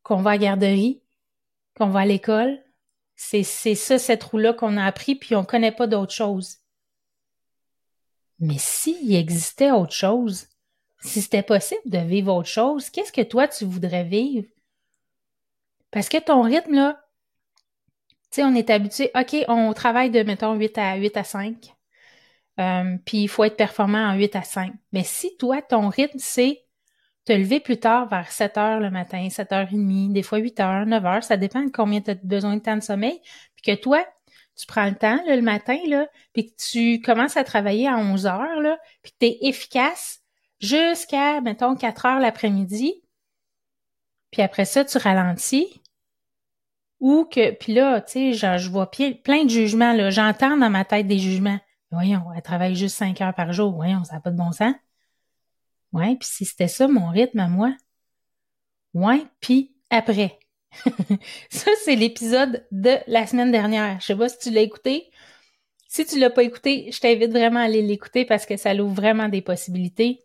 qu'on 0.03 0.17
va 0.21 0.31
à 0.31 0.33
la 0.33 0.39
garderie, 0.39 1.01
qu'on 1.75 1.87
va 1.89 2.01
à 2.01 2.05
l'école. 2.05 2.61
C'est 3.15 3.43
c'est 3.43 3.75
ça 3.75 3.97
cette 3.97 4.23
roue 4.23 4.37
là 4.37 4.53
qu'on 4.53 4.77
a 4.77 4.85
appris 4.85 5.15
puis 5.15 5.35
on 5.35 5.45
connaît 5.45 5.71
pas 5.71 5.87
d'autre 5.87 6.13
chose. 6.13 6.57
Mais 8.39 8.57
s'il 8.59 9.15
existait 9.15 9.71
autre 9.71 9.93
chose, 9.93 10.47
si 11.01 11.21
c'était 11.21 11.43
possible 11.43 11.81
de 11.85 11.99
vivre 11.99 12.33
autre 12.35 12.49
chose, 12.49 12.89
qu'est-ce 12.89 13.11
que 13.11 13.21
toi 13.21 13.47
tu 13.47 13.65
voudrais 13.65 14.03
vivre? 14.03 14.47
Parce 15.89 16.09
que 16.09 16.17
ton 16.17 16.41
rythme 16.41 16.75
là, 16.75 17.06
on 18.43 18.55
est 18.55 18.69
habitué, 18.69 19.11
OK, 19.15 19.35
on 19.47 19.73
travaille 19.73 20.09
de, 20.09 20.23
mettons, 20.23 20.53
8 20.53 20.77
à 20.77 20.95
8 20.95 21.17
à 21.17 21.23
5. 21.23 21.55
Euh, 22.59 22.97
puis 23.05 23.23
il 23.23 23.27
faut 23.27 23.43
être 23.43 23.57
performant 23.57 24.09
en 24.09 24.15
8 24.15 24.35
à 24.35 24.41
5. 24.43 24.73
Mais 24.91 25.03
si 25.03 25.37
toi, 25.37 25.61
ton 25.61 25.89
rythme, 25.89 26.17
c'est 26.19 26.63
te 27.25 27.33
lever 27.33 27.59
plus 27.59 27.79
tard 27.79 28.07
vers 28.07 28.31
7 28.31 28.57
heures 28.57 28.79
le 28.79 28.89
matin, 28.89 29.29
7 29.29 29.51
heures 29.51 29.67
et 29.69 29.75
demie, 29.75 30.09
des 30.11 30.23
fois 30.23 30.39
8 30.39 30.59
heures, 30.61 30.85
9 30.85 31.05
heures, 31.05 31.23
ça 31.23 31.37
dépend 31.37 31.61
de 31.61 31.69
combien 31.69 32.01
tu 32.01 32.11
as 32.11 32.15
besoin 32.15 32.55
de 32.55 32.61
temps 32.61 32.77
de 32.77 32.81
sommeil, 32.81 33.19
puis 33.55 33.75
que 33.75 33.81
toi, 33.81 34.05
tu 34.55 34.65
prends 34.65 34.85
le 34.85 34.95
temps 34.95 35.19
le 35.27 35.41
matin, 35.41 35.77
puis 36.33 36.47
que 36.47 36.55
tu 36.57 37.01
commences 37.01 37.37
à 37.37 37.43
travailler 37.43 37.87
à 37.87 37.97
11 37.97 38.25
heures, 38.25 38.77
puis 39.03 39.11
que 39.11 39.17
tu 39.19 39.25
es 39.27 39.37
efficace 39.49 40.21
jusqu'à, 40.59 41.41
mettons, 41.41 41.75
4 41.75 42.05
heures 42.05 42.19
l'après-midi, 42.19 43.03
puis 44.31 44.41
après 44.41 44.65
ça, 44.65 44.85
tu 44.85 44.97
ralentis, 44.97 45.81
ou 46.99 47.25
que, 47.25 47.51
puis 47.51 47.73
là, 47.73 48.01
tu 48.01 48.33
sais, 48.33 48.57
je, 48.57 48.69
vois 48.69 48.89
plein 48.89 49.43
de 49.43 49.49
jugements, 49.49 49.93
là. 49.93 50.09
J'entends 50.09 50.57
dans 50.57 50.69
ma 50.69 50.85
tête 50.85 51.07
des 51.07 51.19
jugements. 51.19 51.59
Voyons, 51.91 52.23
elle 52.35 52.41
travaille 52.41 52.75
juste 52.75 52.97
cinq 52.97 53.21
heures 53.21 53.35
par 53.35 53.53
jour. 53.53 53.73
Voyons, 53.73 54.03
ça 54.03 54.15
n'a 54.15 54.19
pas 54.19 54.31
de 54.31 54.37
bon 54.37 54.51
sens. 54.51 54.73
Ouais, 55.93 56.15
puis 56.15 56.27
si 56.27 56.45
c'était 56.45 56.67
ça 56.67 56.87
mon 56.87 57.09
rythme 57.09 57.39
à 57.39 57.47
moi. 57.47 57.73
Ouais, 58.93 59.25
puis 59.39 59.75
après. 59.89 60.39
ça, 61.49 61.71
c'est 61.83 61.95
l'épisode 61.95 62.65
de 62.71 62.97
la 63.07 63.25
semaine 63.25 63.51
dernière. 63.51 63.99
Je 64.01 64.07
sais 64.07 64.15
pas 64.15 64.29
si 64.29 64.39
tu 64.39 64.51
l'as 64.51 64.61
écouté. 64.61 65.09
Si 65.87 66.05
tu 66.05 66.19
l'as 66.19 66.29
pas 66.29 66.43
écouté, 66.43 66.89
je 66.91 66.99
t'invite 66.99 67.31
vraiment 67.31 67.61
à 67.61 67.63
aller 67.63 67.81
l'écouter 67.81 68.25
parce 68.25 68.45
que 68.45 68.57
ça 68.57 68.73
l'ouvre 68.73 68.95
vraiment 68.95 69.29
des 69.29 69.41
possibilités. 69.41 70.19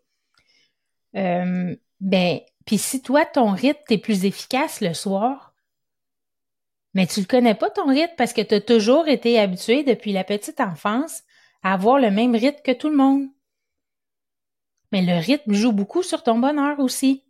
Euh, 1.15 1.75
ben, 2.01 2.39
puis 2.65 2.77
si 2.77 3.01
toi, 3.01 3.25
ton 3.25 3.51
rythme 3.51 3.81
est 3.89 3.97
plus 3.97 4.25
efficace 4.25 4.81
le 4.81 4.93
soir, 4.93 5.52
mais 6.93 7.07
tu 7.07 7.19
le 7.19 7.25
connais 7.25 7.55
pas 7.55 7.69
ton 7.69 7.87
rythme 7.87 8.13
parce 8.17 8.33
que 8.33 8.41
tu 8.41 8.55
as 8.55 8.61
toujours 8.61 9.07
été 9.07 9.39
habitué 9.39 9.83
depuis 9.83 10.11
la 10.11 10.23
petite 10.23 10.59
enfance 10.59 11.23
à 11.63 11.73
avoir 11.73 11.99
le 11.99 12.11
même 12.11 12.35
rythme 12.35 12.61
que 12.63 12.71
tout 12.71 12.89
le 12.89 12.95
monde. 12.95 13.27
Mais 14.91 15.01
le 15.01 15.19
rythme 15.19 15.53
joue 15.53 15.71
beaucoup 15.71 16.03
sur 16.03 16.21
ton 16.23 16.37
bonheur 16.37 16.79
aussi. 16.79 17.23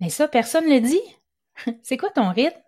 Mais 0.00 0.08
ça, 0.10 0.26
personne 0.26 0.68
ne 0.68 0.74
le 0.74 0.80
dit. 0.80 1.00
C'est 1.82 1.96
quoi 1.96 2.10
ton 2.10 2.30
rythme? 2.30 2.58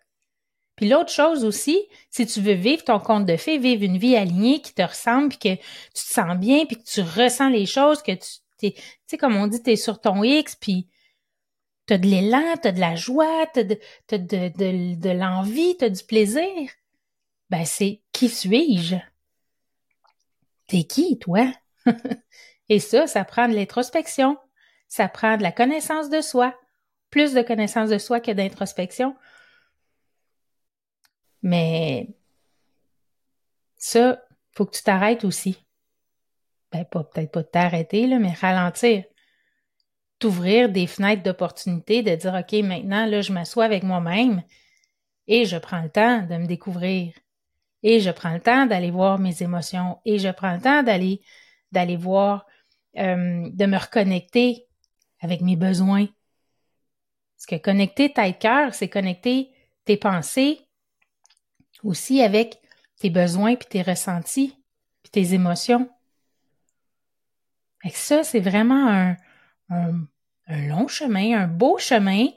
Puis 0.76 0.88
l'autre 0.88 1.11
chose 1.11 1.44
aussi, 1.44 1.80
si 2.11 2.26
tu 2.26 2.40
veux 2.40 2.54
vivre 2.54 2.85
ton 2.85 2.99
compte 2.99 3.26
de 3.26 3.37
fées, 3.37 3.59
vivre 3.59 3.85
une 3.85 3.99
vie 3.99 4.16
alignée 4.16 4.61
qui 4.61 4.75
te 4.75 4.83
ressemble, 4.83 5.28
puis 5.28 5.38
que 5.38 5.62
tu 5.62 6.04
te 6.04 6.12
sens 6.12 6.37
bien, 6.37 6.66
puis 6.66 6.76
que 6.76 6.85
tu 6.85 7.00
ressens 7.00 7.49
les 7.49 7.66
choses, 7.66 8.02
que 8.02 8.12
tu 8.12 8.28
tu 8.59 8.73
sais, 9.06 9.18
comme 9.18 9.37
on 9.37 9.47
dit, 9.47 9.62
tu 9.62 9.71
es 9.71 9.76
sur 9.76 10.00
ton 10.00 10.23
X, 10.23 10.56
puis 10.56 10.88
t'as 11.86 11.98
de 11.98 12.06
l'élan, 12.06 12.56
t'as 12.62 12.72
de 12.72 12.80
la 12.80 12.96
joie, 12.96 13.46
t'as 13.52 13.62
de, 13.62 13.78
de, 14.10 14.16
de, 14.18 14.94
de 14.94 15.10
l'envie, 15.10 15.76
t'as 15.76 15.88
du 15.88 16.02
plaisir. 16.02 16.70
Ben, 17.50 17.64
c'est 17.64 18.00
qui 18.12 18.28
suis-je? 18.28 18.96
T'es 20.66 20.84
qui, 20.84 21.18
toi? 21.18 21.52
Et 22.68 22.80
ça, 22.80 23.06
ça 23.06 23.24
prend 23.24 23.48
de 23.48 23.54
l'introspection. 23.54 24.38
Ça 24.88 25.08
prend 25.08 25.36
de 25.36 25.42
la 25.42 25.52
connaissance 25.52 26.08
de 26.08 26.20
soi. 26.20 26.58
Plus 27.10 27.34
de 27.34 27.42
connaissance 27.42 27.90
de 27.90 27.98
soi 27.98 28.20
que 28.20 28.32
d'introspection. 28.32 29.14
Mais 31.42 32.08
ça, 33.76 34.22
faut 34.52 34.64
que 34.64 34.76
tu 34.76 34.82
t'arrêtes 34.82 35.24
aussi. 35.24 35.58
Ben, 36.72 36.84
pas, 36.86 37.04
peut-être 37.04 37.30
pas 37.30 37.44
t'arrêter, 37.44 38.06
là, 38.06 38.18
mais 38.18 38.32
ralentir. 38.32 39.04
T'ouvrir 40.18 40.68
des 40.68 40.87
fenêtres 40.87 41.23
d'opportunité, 41.23 42.02
de 42.02 42.14
dire, 42.14 42.35
OK, 42.35 42.52
maintenant, 42.62 43.06
là, 43.06 43.21
je 43.21 43.33
m'assois 43.33 43.64
avec 43.64 43.83
moi-même 43.83 44.42
et 45.26 45.44
je 45.44 45.56
prends 45.56 45.83
le 45.83 45.90
temps 45.90 46.23
de 46.23 46.37
me 46.37 46.47
découvrir. 46.47 47.12
Et 47.83 48.00
je 48.00 48.11
prends 48.11 48.33
le 48.33 48.40
temps 48.40 48.66
d'aller 48.66 48.90
voir 48.90 49.18
mes 49.18 49.42
émotions. 49.42 49.99
Et 50.04 50.18
je 50.18 50.28
prends 50.30 50.54
le 50.54 50.61
temps 50.61 50.83
d'aller, 50.83 51.21
d'aller 51.73 51.97
voir, 51.97 52.47
euh, 52.97 53.49
de 53.50 53.66
me 53.66 53.76
reconnecter 53.76 54.66
avec 55.21 55.42
mes 55.42 55.56
besoins. 55.56 56.06
Parce 57.37 57.47
que 57.47 57.56
connecter 57.56 58.12
tête-cœur, 58.12 58.75
c'est 58.75 58.88
connecter 58.88 59.50
tes 59.85 59.97
pensées 59.97 60.61
aussi 61.83 62.23
avec 62.23 62.59
tes 62.99 63.11
besoins, 63.11 63.56
puis 63.56 63.68
tes 63.68 63.83
ressentis, 63.83 64.56
puis 65.02 65.11
tes 65.11 65.35
émotions. 65.35 65.90
Et 67.85 67.90
ça, 67.90 68.25
c'est 68.25 68.40
vraiment 68.40 69.14
un, 70.47 70.66
long 70.69 70.88
chemin, 70.88 71.38
un 71.38 71.49
beau 71.49 71.78
chemin. 71.78 72.28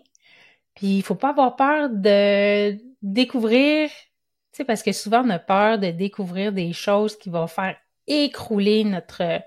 Puis 0.76 0.98
il 0.98 1.04
faut 1.04 1.16
pas 1.16 1.30
avoir 1.30 1.56
peur 1.56 1.90
de 1.90 2.78
découvrir, 3.02 3.90
tu 3.90 4.58
sais, 4.58 4.66
parce 4.66 4.84
que 4.84 4.92
souvent 4.92 5.24
on 5.26 5.30
a 5.30 5.40
peur 5.40 5.80
de 5.80 5.92
découvrir 5.92 6.54
des 6.54 6.74
choses 6.74 7.18
qui 7.18 7.30
vont 7.30 7.48
faire 7.48 7.78
écrouler 8.08 8.84
notre, 8.84 9.42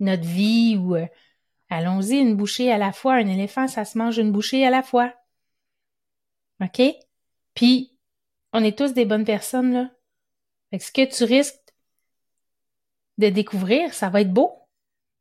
notre 0.00 0.24
vie 0.24 0.76
ou 0.76 0.96
euh, 0.96 1.06
allons-y, 1.68 2.18
une 2.18 2.36
bouchée 2.36 2.72
à 2.72 2.78
la 2.78 2.92
fois. 2.92 3.14
Un 3.14 3.26
éléphant, 3.26 3.68
ça 3.68 3.84
se 3.84 3.98
mange 3.98 4.18
une 4.18 4.32
bouchée 4.32 4.66
à 4.66 4.70
la 4.70 4.82
fois. 4.82 5.12
OK? 6.62 6.82
Puis 7.54 7.98
on 8.52 8.64
est 8.64 8.76
tous 8.76 8.94
des 8.94 9.04
bonnes 9.04 9.24
personnes, 9.24 9.72
là. 9.72 9.90
Fait 10.70 10.78
que 10.78 10.84
ce 10.84 10.92
que 10.92 11.04
tu 11.04 11.24
risques 11.24 11.56
de 13.18 13.28
découvrir, 13.28 13.94
ça 13.94 14.08
va 14.08 14.20
être 14.20 14.32
beau. 14.32 14.52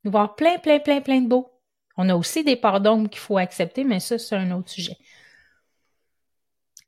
Y 0.04 0.08
avoir 0.10 0.36
plein, 0.36 0.58
plein, 0.60 0.80
plein, 0.80 1.02
plein 1.02 1.22
de 1.22 1.28
beaux. 1.28 1.57
On 1.98 2.10
a 2.10 2.16
aussi 2.16 2.44
des 2.44 2.56
parts 2.56 2.80
d'ombre 2.80 3.10
qu'il 3.10 3.20
faut 3.20 3.38
accepter, 3.38 3.84
mais 3.84 4.00
ça, 4.00 4.18
c'est 4.20 4.36
un 4.36 4.52
autre 4.52 4.70
sujet. 4.70 4.98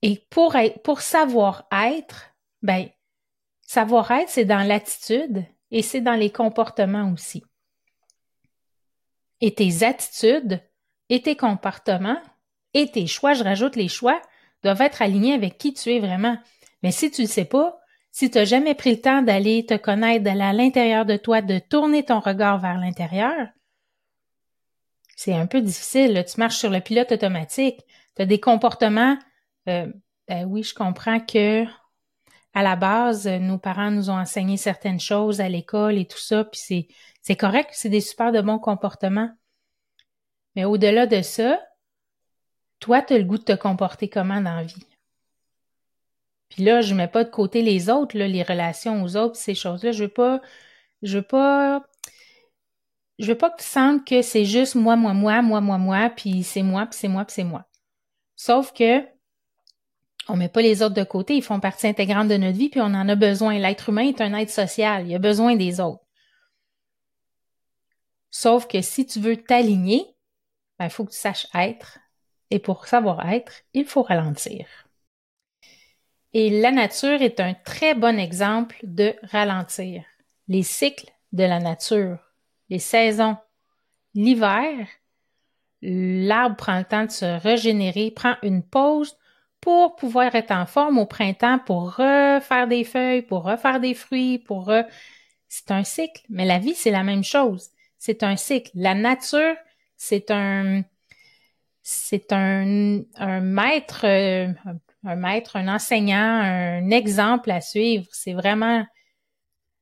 Et 0.01 0.25
pour, 0.29 0.55
pour 0.83 1.01
savoir 1.01 1.67
être, 1.71 2.31
ben, 2.61 2.87
savoir 3.61 4.09
être, 4.11 4.29
c'est 4.29 4.45
dans 4.45 4.65
l'attitude 4.65 5.43
et 5.71 5.81
c'est 5.81 6.01
dans 6.01 6.15
les 6.15 6.31
comportements 6.31 7.11
aussi. 7.11 7.43
Et 9.41 9.53
tes 9.53 9.83
attitudes 9.83 10.61
et 11.09 11.21
tes 11.21 11.35
comportements 11.35 12.21
et 12.73 12.89
tes 12.91 13.07
choix, 13.07 13.33
je 13.33 13.43
rajoute 13.43 13.75
les 13.75 13.87
choix, 13.87 14.21
doivent 14.63 14.81
être 14.81 15.01
alignés 15.01 15.33
avec 15.33 15.57
qui 15.57 15.73
tu 15.73 15.91
es 15.91 15.99
vraiment. 15.99 16.37
Mais 16.83 16.91
si 16.91 17.09
tu 17.11 17.23
ne 17.23 17.27
sais 17.27 17.45
pas, 17.45 17.79
si 18.11 18.29
tu 18.29 18.37
n'as 18.37 18.45
jamais 18.45 18.75
pris 18.75 18.91
le 18.91 19.01
temps 19.01 19.21
d'aller 19.21 19.65
te 19.65 19.75
connaître, 19.75 20.23
d'aller 20.23 20.41
à 20.41 20.53
l'intérieur 20.53 21.05
de 21.05 21.17
toi, 21.17 21.41
de 21.41 21.59
tourner 21.59 22.03
ton 22.03 22.19
regard 22.19 22.59
vers 22.59 22.77
l'intérieur, 22.77 23.47
c'est 25.19 25.33
un 25.33 25.47
peu 25.47 25.59
difficile. 25.59 26.23
Tu 26.25 26.39
marches 26.39 26.55
sur 26.55 26.69
le 26.69 26.79
pilote 26.79 27.11
automatique. 27.11 27.81
Tu 28.15 28.21
as 28.21 28.25
des 28.25 28.39
comportements. 28.39 29.17
Euh, 29.67 29.91
ben 30.29 30.45
oui, 30.45 30.63
je 30.63 30.73
comprends 30.73 31.19
que 31.19 31.65
à 32.53 32.63
la 32.63 32.77
base, 32.77 33.27
nos 33.27 33.57
parents 33.57 33.91
nous 33.91 34.09
ont 34.09 34.17
enseigné 34.17 34.55
certaines 34.55 35.01
choses 35.01 35.41
à 35.41 35.49
l'école 35.49 35.97
et 35.97 36.07
tout 36.07 36.17
ça, 36.17 36.45
puis 36.45 36.61
c'est, 36.63 36.87
c'est 37.21 37.35
correct, 37.35 37.71
c'est 37.73 37.89
des 37.89 37.99
super 37.99 38.31
de 38.31 38.39
bons 38.39 38.59
comportements. 38.59 39.29
Mais 40.55 40.63
au-delà 40.63 41.05
de 41.05 41.21
ça, 41.21 41.59
toi, 42.79 43.01
tu 43.01 43.13
as 43.13 43.17
le 43.17 43.25
goût 43.25 43.37
de 43.37 43.43
te 43.43 43.51
comporter 43.51 44.07
comment 44.07 44.39
dans 44.39 44.55
la 44.55 44.63
vie? 44.63 44.87
Puis 46.47 46.63
là, 46.63 46.79
je 46.79 46.95
mets 46.95 47.09
pas 47.09 47.25
de 47.25 47.29
côté 47.29 47.61
les 47.61 47.89
autres, 47.89 48.17
là, 48.17 48.25
les 48.25 48.43
relations 48.43 49.03
aux 49.03 49.17
autres, 49.17 49.35
ces 49.35 49.53
choses-là. 49.53 49.91
Je 49.91 50.05
veux 50.05 50.09
pas, 50.09 50.39
je 51.01 51.17
veux 51.17 51.23
pas, 51.23 51.83
je 53.19 53.27
veux 53.27 53.37
pas 53.37 53.49
que 53.49 53.61
tu 53.61 53.67
sentes 53.67 54.07
que 54.07 54.21
c'est 54.21 54.45
juste 54.45 54.75
moi, 54.75 54.95
moi, 54.95 55.13
moi, 55.13 55.41
moi, 55.41 55.61
moi, 55.61 55.77
moi, 55.77 56.09
puis 56.09 56.43
c'est 56.43 56.63
moi, 56.63 56.85
puis 56.85 56.97
c'est 56.97 57.07
moi, 57.09 57.25
puis 57.25 57.33
c'est 57.33 57.43
moi. 57.43 57.65
Sauf 58.35 58.73
que 58.73 59.05
on 60.29 60.37
met 60.37 60.47
pas 60.47 60.61
les 60.61 60.81
autres 60.81 60.95
de 60.95 61.03
côté, 61.03 61.35
ils 61.35 61.43
font 61.43 61.59
partie 61.59 61.87
intégrante 61.87 62.27
de 62.27 62.37
notre 62.37 62.57
vie, 62.57 62.69
puis 62.69 62.81
on 62.81 62.85
en 62.85 63.09
a 63.09 63.15
besoin. 63.15 63.57
L'être 63.57 63.89
humain 63.89 64.07
est 64.07 64.21
un 64.21 64.33
être 64.35 64.51
social, 64.51 65.07
il 65.07 65.15
a 65.15 65.19
besoin 65.19 65.55
des 65.55 65.79
autres. 65.79 66.03
Sauf 68.29 68.67
que 68.67 68.81
si 68.81 69.05
tu 69.05 69.19
veux 69.19 69.37
t'aligner, 69.37 70.05
ben, 70.77 70.85
il 70.85 70.91
faut 70.91 71.03
que 71.03 71.11
tu 71.11 71.17
saches 71.17 71.47
être. 71.53 71.99
Et 72.51 72.59
pour 72.59 72.87
savoir 72.87 73.27
être, 73.29 73.63
il 73.73 73.85
faut 73.85 74.03
ralentir. 74.03 74.67
Et 76.33 76.61
la 76.61 76.71
nature 76.71 77.21
est 77.21 77.39
un 77.39 77.55
très 77.55 77.95
bon 77.95 78.19
exemple 78.19 78.77
de 78.83 79.15
ralentir. 79.23 80.03
Les 80.47 80.63
cycles 80.63 81.11
de 81.31 81.43
la 81.43 81.59
nature, 81.59 82.19
les 82.69 82.79
saisons. 82.79 83.37
L'hiver, 84.15 84.87
l'arbre 85.81 86.55
prend 86.55 86.77
le 86.77 86.85
temps 86.85 87.05
de 87.05 87.11
se 87.11 87.39
régénérer, 87.41 88.11
prend 88.11 88.35
une 88.43 88.63
pause 88.63 89.17
pour 89.61 89.95
pouvoir 89.95 90.33
être 90.35 90.51
en 90.51 90.65
forme 90.65 90.97
au 90.97 91.05
printemps, 91.05 91.59
pour 91.59 91.95
refaire 91.95 92.67
des 92.67 92.83
feuilles, 92.83 93.21
pour 93.21 93.43
refaire 93.43 93.79
des 93.79 93.93
fruits, 93.93 94.39
pour 94.39 94.71
C'est 95.47 95.71
un 95.71 95.83
cycle, 95.83 96.23
mais 96.29 96.45
la 96.45 96.59
vie, 96.59 96.75
c'est 96.75 96.91
la 96.91 97.03
même 97.03 97.23
chose. 97.23 97.69
C'est 97.97 98.23
un 98.23 98.35
cycle. 98.35 98.71
La 98.73 98.93
nature, 98.95 99.55
c'est 99.97 100.31
un... 100.31 100.83
C'est 101.81 102.31
un, 102.33 103.01
un 103.15 103.39
maître, 103.39 104.05
euh, 104.05 104.53
un 105.03 105.15
maître, 105.15 105.55
un 105.55 105.67
enseignant, 105.67 106.17
un 106.19 106.91
exemple 106.91 107.49
à 107.49 107.61
suivre. 107.61 108.05
C'est 108.11 108.33
vraiment, 108.33 108.85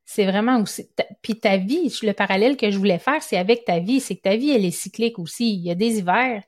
c'est 0.09 0.25
vraiment 0.25 0.61
aussi. 0.61 0.89
Puis 1.21 1.37
ta 1.37 1.57
vie, 1.57 1.93
le 2.01 2.13
parallèle 2.13 2.55
que 2.55 2.71
je 2.71 2.77
voulais 2.77 2.97
faire, 2.97 3.21
c'est 3.21 3.35
avec 3.35 3.65
ta 3.65 3.79
vie. 3.79 3.99
C'est 3.99 4.15
que 4.15 4.21
ta 4.21 4.37
vie, 4.37 4.51
elle 4.51 4.63
est 4.63 4.71
cyclique 4.71 5.19
aussi. 5.19 5.53
Il 5.53 5.59
y 5.59 5.69
a 5.69 5.75
des 5.75 5.99
hivers, 5.99 6.43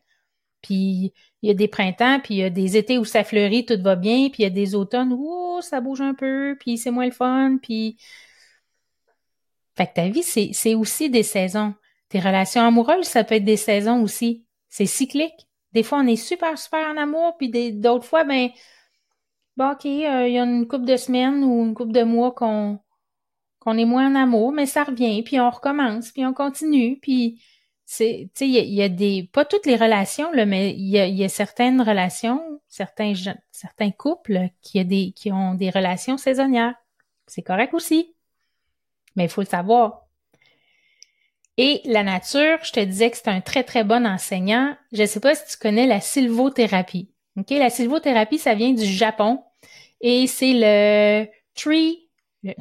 puis 0.61 1.13
il 1.41 1.47
y 1.49 1.51
a 1.51 1.53
des 1.53 1.67
printemps, 1.67 2.21
puis 2.21 2.35
il 2.35 2.37
y 2.37 2.43
a 2.43 2.49
des 2.49 2.77
étés 2.77 2.97
où 2.97 3.03
ça 3.03 3.25
fleurit, 3.25 3.65
tout 3.65 3.77
va 3.81 3.97
bien, 3.97 4.29
puis 4.29 4.43
il 4.43 4.43
y 4.43 4.45
a 4.45 4.49
des 4.49 4.75
automnes 4.75 5.11
où 5.11 5.59
ça 5.61 5.81
bouge 5.81 5.99
un 5.99 6.13
peu, 6.13 6.55
puis 6.57 6.77
c'est 6.77 6.89
moins 6.89 7.05
le 7.05 7.11
fun, 7.11 7.57
puis. 7.61 7.97
Fait 9.75 9.87
que 9.87 9.93
ta 9.93 10.07
vie, 10.07 10.23
c'est 10.23 10.75
aussi 10.75 11.09
des 11.09 11.23
saisons. 11.23 11.73
Tes 12.07 12.21
relations 12.21 12.61
amoureuses, 12.61 13.07
ça 13.07 13.25
peut 13.25 13.35
être 13.35 13.45
des 13.45 13.57
saisons 13.57 14.01
aussi. 14.01 14.45
C'est 14.69 14.85
cyclique. 14.85 15.47
Des 15.73 15.83
fois, 15.83 15.99
on 15.99 16.07
est 16.07 16.15
super, 16.15 16.57
super 16.57 16.87
en 16.87 16.97
amour, 16.97 17.35
puis 17.37 17.73
d'autres 17.73 18.05
fois, 18.05 18.23
ben, 18.23 18.49
bon, 19.57 19.71
OK, 19.71 19.85
euh, 19.85 20.27
il 20.27 20.33
y 20.33 20.39
a 20.39 20.43
une 20.43 20.65
couple 20.65 20.85
de 20.85 20.95
semaines 20.95 21.43
ou 21.43 21.65
une 21.65 21.73
couple 21.73 21.91
de 21.91 22.03
mois 22.03 22.31
qu'on 22.31 22.79
qu'on 23.59 23.77
est 23.77 23.85
moins 23.85 24.11
en 24.11 24.15
amour, 24.15 24.51
mais 24.51 24.65
ça 24.65 24.83
revient, 24.83 25.21
puis 25.23 25.39
on 25.39 25.49
recommence, 25.49 26.11
puis 26.11 26.25
on 26.25 26.33
continue, 26.33 26.97
puis 27.01 27.41
c'est, 27.85 28.29
tu 28.35 28.45
sais, 28.45 28.47
il 28.47 28.73
y, 28.73 28.83
a 28.83 28.89
des, 28.89 29.27
pas 29.33 29.45
toutes 29.45 29.65
les 29.65 29.75
relations, 29.75 30.31
là, 30.31 30.45
mais 30.45 30.73
il 30.75 30.87
y 30.89 31.23
a, 31.23 31.29
certaines 31.29 31.81
relations, 31.81 32.61
certains, 32.67 33.13
certains 33.51 33.91
couples 33.91 34.49
qui, 34.61 34.79
a 34.79 34.83
des, 34.83 35.11
qui 35.15 35.31
ont 35.31 35.55
des 35.55 35.71
relations 35.71 36.17
saisonnières. 36.17 36.75
C'est 37.25 37.41
correct 37.41 37.73
aussi, 37.73 38.13
mais 39.15 39.25
il 39.25 39.29
faut 39.29 39.41
le 39.41 39.47
savoir. 39.47 40.05
Et 41.57 41.81
la 41.83 42.03
nature, 42.03 42.59
je 42.63 42.71
te 42.71 42.79
disais 42.79 43.09
que 43.11 43.17
c'est 43.17 43.27
un 43.27 43.41
très, 43.41 43.63
très 43.63 43.83
bon 43.83 44.05
enseignant. 44.05 44.77
Je 44.93 45.01
ne 45.01 45.07
sais 45.07 45.19
pas 45.19 45.35
si 45.35 45.51
tu 45.51 45.57
connais 45.57 45.87
la 45.87 45.99
sylvothérapie. 45.99 47.09
OK? 47.37 47.49
La 47.49 47.69
sylvothérapie, 47.69 48.37
ça 48.37 48.53
vient 48.53 48.71
du 48.71 48.85
Japon 48.85 49.43
et 49.99 50.27
c'est 50.27 50.53
le 50.53 51.27
tree 51.55 52.08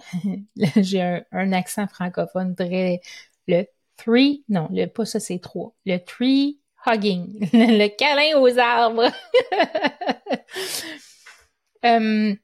j'ai 0.76 1.22
un, 1.32 1.52
accent 1.52 1.86
francophone 1.86 2.54
très, 2.54 3.00
le 3.46 3.64
three, 3.96 4.44
non, 4.48 4.68
le, 4.70 4.86
pas 4.86 5.04
ça, 5.04 5.20
c'est 5.20 5.38
trois. 5.38 5.74
Le 5.86 5.98
tree 5.98 6.60
hugging, 6.86 7.38
le 7.52 7.88
câlin 7.88 8.38
aux 8.40 8.58
arbres. 8.58 9.10
euh, 11.84 12.34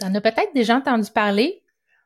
T'en 0.00 0.14
as 0.14 0.20
peut-être 0.22 0.54
déjà 0.54 0.76
entendu 0.76 1.10
parler, 1.10 1.62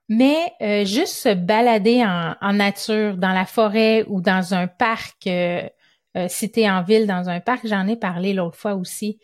mais 0.09 0.53
euh, 0.61 0.85
juste 0.85 1.15
se 1.15 1.33
balader 1.33 2.05
en, 2.05 2.53
nature, 2.53 3.17
dans 3.17 3.33
la 3.33 3.47
forêt 3.47 4.05
ou 4.09 4.21
dans 4.21 4.53
un 4.53 4.67
parc, 4.67 5.29
euh, 5.29 5.69
euh, 6.17 6.29
en 6.69 6.83
ville, 6.83 7.07
dans 7.07 7.29
un 7.29 7.41
parc, 7.41 7.67
j'en 7.67 7.87
ai 7.87 7.97
parlé 7.97 8.35
l'autre 8.35 8.57
fois 8.57 8.75
aussi. 8.75 9.21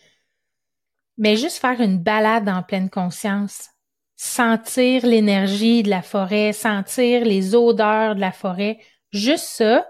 Mais 1.19 1.37
juste 1.37 1.59
faire 1.59 1.81
une 1.81 1.99
balade 1.99 2.49
en 2.49 2.63
pleine 2.63 2.89
conscience, 2.89 3.71
sentir 4.23 5.07
l'énergie 5.07 5.83
de 5.83 5.89
la 5.89 6.03
forêt, 6.03 6.53
sentir 6.53 7.25
les 7.25 7.55
odeurs 7.55 8.15
de 8.15 8.21
la 8.21 8.33
forêt, 8.33 8.79
juste 9.13 9.47
ça, 9.47 9.89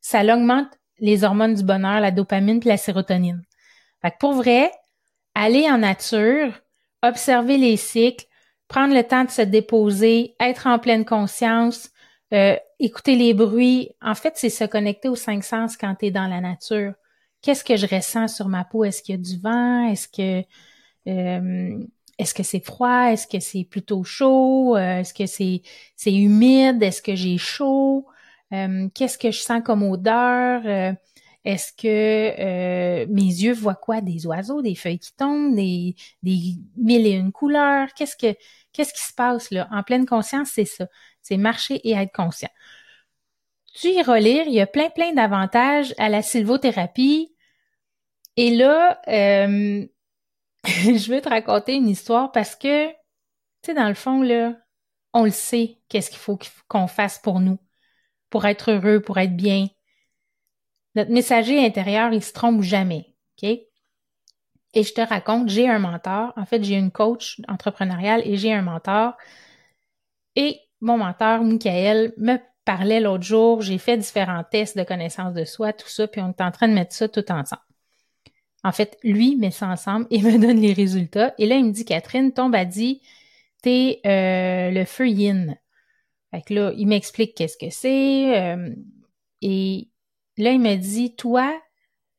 ça 0.00 0.24
augmente 0.24 0.66
les 0.98 1.22
hormones 1.22 1.54
du 1.54 1.62
bonheur, 1.62 2.00
la 2.00 2.10
dopamine 2.10 2.58
puis 2.58 2.70
la 2.70 2.76
sérotonine. 2.76 3.40
Fait 4.02 4.10
que 4.10 4.16
pour 4.18 4.32
vrai, 4.32 4.72
aller 5.36 5.70
en 5.70 5.78
nature, 5.78 6.52
observer 7.04 7.56
les 7.56 7.76
cycles, 7.76 8.26
prendre 8.66 8.96
le 8.96 9.04
temps 9.04 9.22
de 9.22 9.30
se 9.30 9.42
déposer, 9.42 10.34
être 10.40 10.66
en 10.66 10.80
pleine 10.80 11.04
conscience, 11.04 11.90
euh, 12.32 12.56
écouter 12.80 13.14
les 13.14 13.32
bruits. 13.32 13.92
En 14.00 14.16
fait, 14.16 14.32
c'est 14.34 14.50
se 14.50 14.64
connecter 14.64 15.08
aux 15.08 15.14
cinq 15.14 15.44
sens 15.44 15.76
quand 15.76 15.94
tu 15.94 16.06
es 16.06 16.10
dans 16.10 16.26
la 16.26 16.40
nature. 16.40 16.94
Qu'est-ce 17.42 17.62
que 17.62 17.76
je 17.76 17.86
ressens 17.86 18.26
sur 18.26 18.48
ma 18.48 18.64
peau? 18.64 18.82
Est-ce 18.82 19.04
qu'il 19.04 19.14
y 19.14 19.18
a 19.18 19.22
du 19.22 19.40
vent? 19.40 19.88
Est-ce 19.88 20.08
que 20.08 20.44
euh, 21.06 21.78
est-ce 22.22 22.34
que 22.34 22.42
c'est 22.42 22.64
froid? 22.64 23.12
Est-ce 23.12 23.26
que 23.26 23.40
c'est 23.40 23.64
plutôt 23.64 24.04
chaud? 24.04 24.76
Euh, 24.76 25.00
est-ce 25.00 25.12
que 25.12 25.26
c'est 25.26 25.62
c'est 25.96 26.14
humide? 26.14 26.82
Est-ce 26.82 27.02
que 27.02 27.14
j'ai 27.14 27.38
chaud? 27.38 28.06
Qu'est-ce 28.94 29.16
que 29.18 29.30
je 29.30 29.40
sens 29.40 29.62
comme 29.64 29.82
odeur? 29.82 30.62
Est-ce 31.44 31.72
que 31.72 31.86
euh, 31.88 33.06
mes 33.08 33.22
yeux 33.22 33.54
voient 33.54 33.74
quoi? 33.74 34.00
Des 34.00 34.26
oiseaux, 34.26 34.62
des 34.62 34.74
feuilles 34.76 34.98
qui 34.98 35.12
tombent, 35.16 35.56
des, 35.56 35.96
des 36.22 36.56
mille 36.76 37.06
et 37.06 37.12
une 37.12 37.32
couleurs? 37.32 37.88
Qu'est-ce 37.96 38.16
que 38.16 38.36
qu'est-ce 38.72 38.92
qui 38.92 39.02
se 39.02 39.12
passe 39.12 39.50
là? 39.50 39.68
En 39.72 39.82
pleine 39.82 40.06
conscience, 40.06 40.50
c'est 40.54 40.66
ça. 40.66 40.86
C'est 41.20 41.36
marcher 41.36 41.76
et 41.88 41.92
être 41.94 42.12
conscient. 42.12 42.50
Tu 43.74 43.88
y 43.88 44.02
relire, 44.02 44.44
il 44.46 44.52
y 44.52 44.60
a 44.60 44.66
plein, 44.66 44.90
plein 44.90 45.12
d'avantages 45.14 45.94
à 45.98 46.08
la 46.08 46.20
sylvothérapie. 46.22 47.34
Et 48.36 48.54
là, 48.54 49.00
euh, 49.08 49.86
je 50.64 51.12
veux 51.12 51.20
te 51.20 51.28
raconter 51.28 51.74
une 51.74 51.88
histoire 51.88 52.32
parce 52.32 52.56
que, 52.56 52.88
tu 52.88 52.96
sais, 53.66 53.74
dans 53.74 53.88
le 53.88 53.94
fond, 53.94 54.22
là, 54.22 54.56
on 55.12 55.24
le 55.24 55.30
sait, 55.30 55.80
qu'est-ce 55.88 56.10
qu'il 56.10 56.18
faut 56.18 56.38
qu'on 56.68 56.86
fasse 56.86 57.18
pour 57.18 57.40
nous, 57.40 57.58
pour 58.30 58.46
être 58.46 58.72
heureux, 58.72 59.00
pour 59.00 59.18
être 59.18 59.36
bien, 59.36 59.68
notre 60.94 61.10
messager 61.10 61.64
intérieur, 61.64 62.12
il 62.12 62.22
se 62.22 62.32
trompe 62.32 62.62
jamais. 62.62 63.14
OK? 63.42 63.48
Et 64.74 64.84
je 64.84 64.94
te 64.94 65.00
raconte, 65.00 65.48
j'ai 65.48 65.68
un 65.68 65.78
mentor. 65.78 66.32
En 66.36 66.46
fait, 66.46 66.62
j'ai 66.64 66.74
une 66.74 66.90
coach 66.90 67.40
entrepreneuriale 67.48 68.22
et 68.24 68.36
j'ai 68.36 68.52
un 68.52 68.62
mentor. 68.62 69.16
Et 70.36 70.60
mon 70.80 70.98
mentor, 70.98 71.42
Michael, 71.42 72.12
me 72.18 72.38
parlait 72.64 73.00
l'autre 73.00 73.24
jour. 73.24 73.62
J'ai 73.62 73.78
fait 73.78 73.96
différents 73.96 74.44
tests 74.44 74.76
de 74.76 74.84
connaissance 74.84 75.34
de 75.34 75.44
soi, 75.44 75.72
tout 75.72 75.88
ça, 75.88 76.06
puis 76.08 76.20
on 76.20 76.30
est 76.30 76.40
en 76.40 76.50
train 76.50 76.68
de 76.68 76.74
mettre 76.74 76.94
ça 76.94 77.08
tout 77.08 77.30
ensemble. 77.30 77.62
En 78.64 78.72
fait, 78.72 78.98
lui 79.02 79.36
met 79.36 79.50
ça 79.50 79.68
ensemble 79.68 80.06
et 80.10 80.22
me 80.22 80.38
donne 80.38 80.60
les 80.60 80.72
résultats. 80.72 81.34
Et 81.38 81.46
là, 81.46 81.56
il 81.56 81.66
me 81.66 81.72
dit, 81.72 81.84
Catherine, 81.84 82.32
ton 82.32 82.50
dit, 82.64 83.02
t'es 83.62 84.00
euh, 84.06 84.70
le 84.70 84.84
feu 84.84 85.08
yin. 85.08 85.56
Fait 86.30 86.42
que 86.42 86.54
là, 86.54 86.72
il 86.76 86.86
m'explique 86.86 87.34
qu'est-ce 87.34 87.58
que 87.58 87.70
c'est. 87.70 88.40
Euh, 88.40 88.74
et 89.42 89.88
Là, 90.38 90.52
il 90.52 90.60
me 90.60 90.76
dit, 90.76 91.14
toi, 91.14 91.60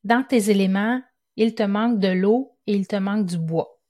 dans 0.04 0.22
tes 0.22 0.50
éléments, 0.50 1.02
il 1.36 1.54
te 1.54 1.62
manque 1.62 1.98
de 1.98 2.08
l'eau 2.08 2.56
et 2.66 2.74
il 2.74 2.86
te 2.86 2.96
manque 2.96 3.26
du 3.26 3.38
bois. 3.38 3.80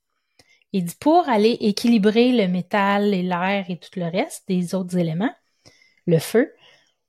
Il 0.72 0.84
dit, 0.84 0.96
pour 0.98 1.28
aller 1.28 1.56
équilibrer 1.60 2.32
le 2.32 2.48
métal 2.48 3.12
et 3.12 3.22
l'air 3.22 3.66
et 3.68 3.78
tout 3.78 3.98
le 3.98 4.06
reste 4.06 4.48
des 4.48 4.74
autres 4.74 4.96
éléments, 4.96 5.32
le 6.06 6.18
feu, 6.18 6.52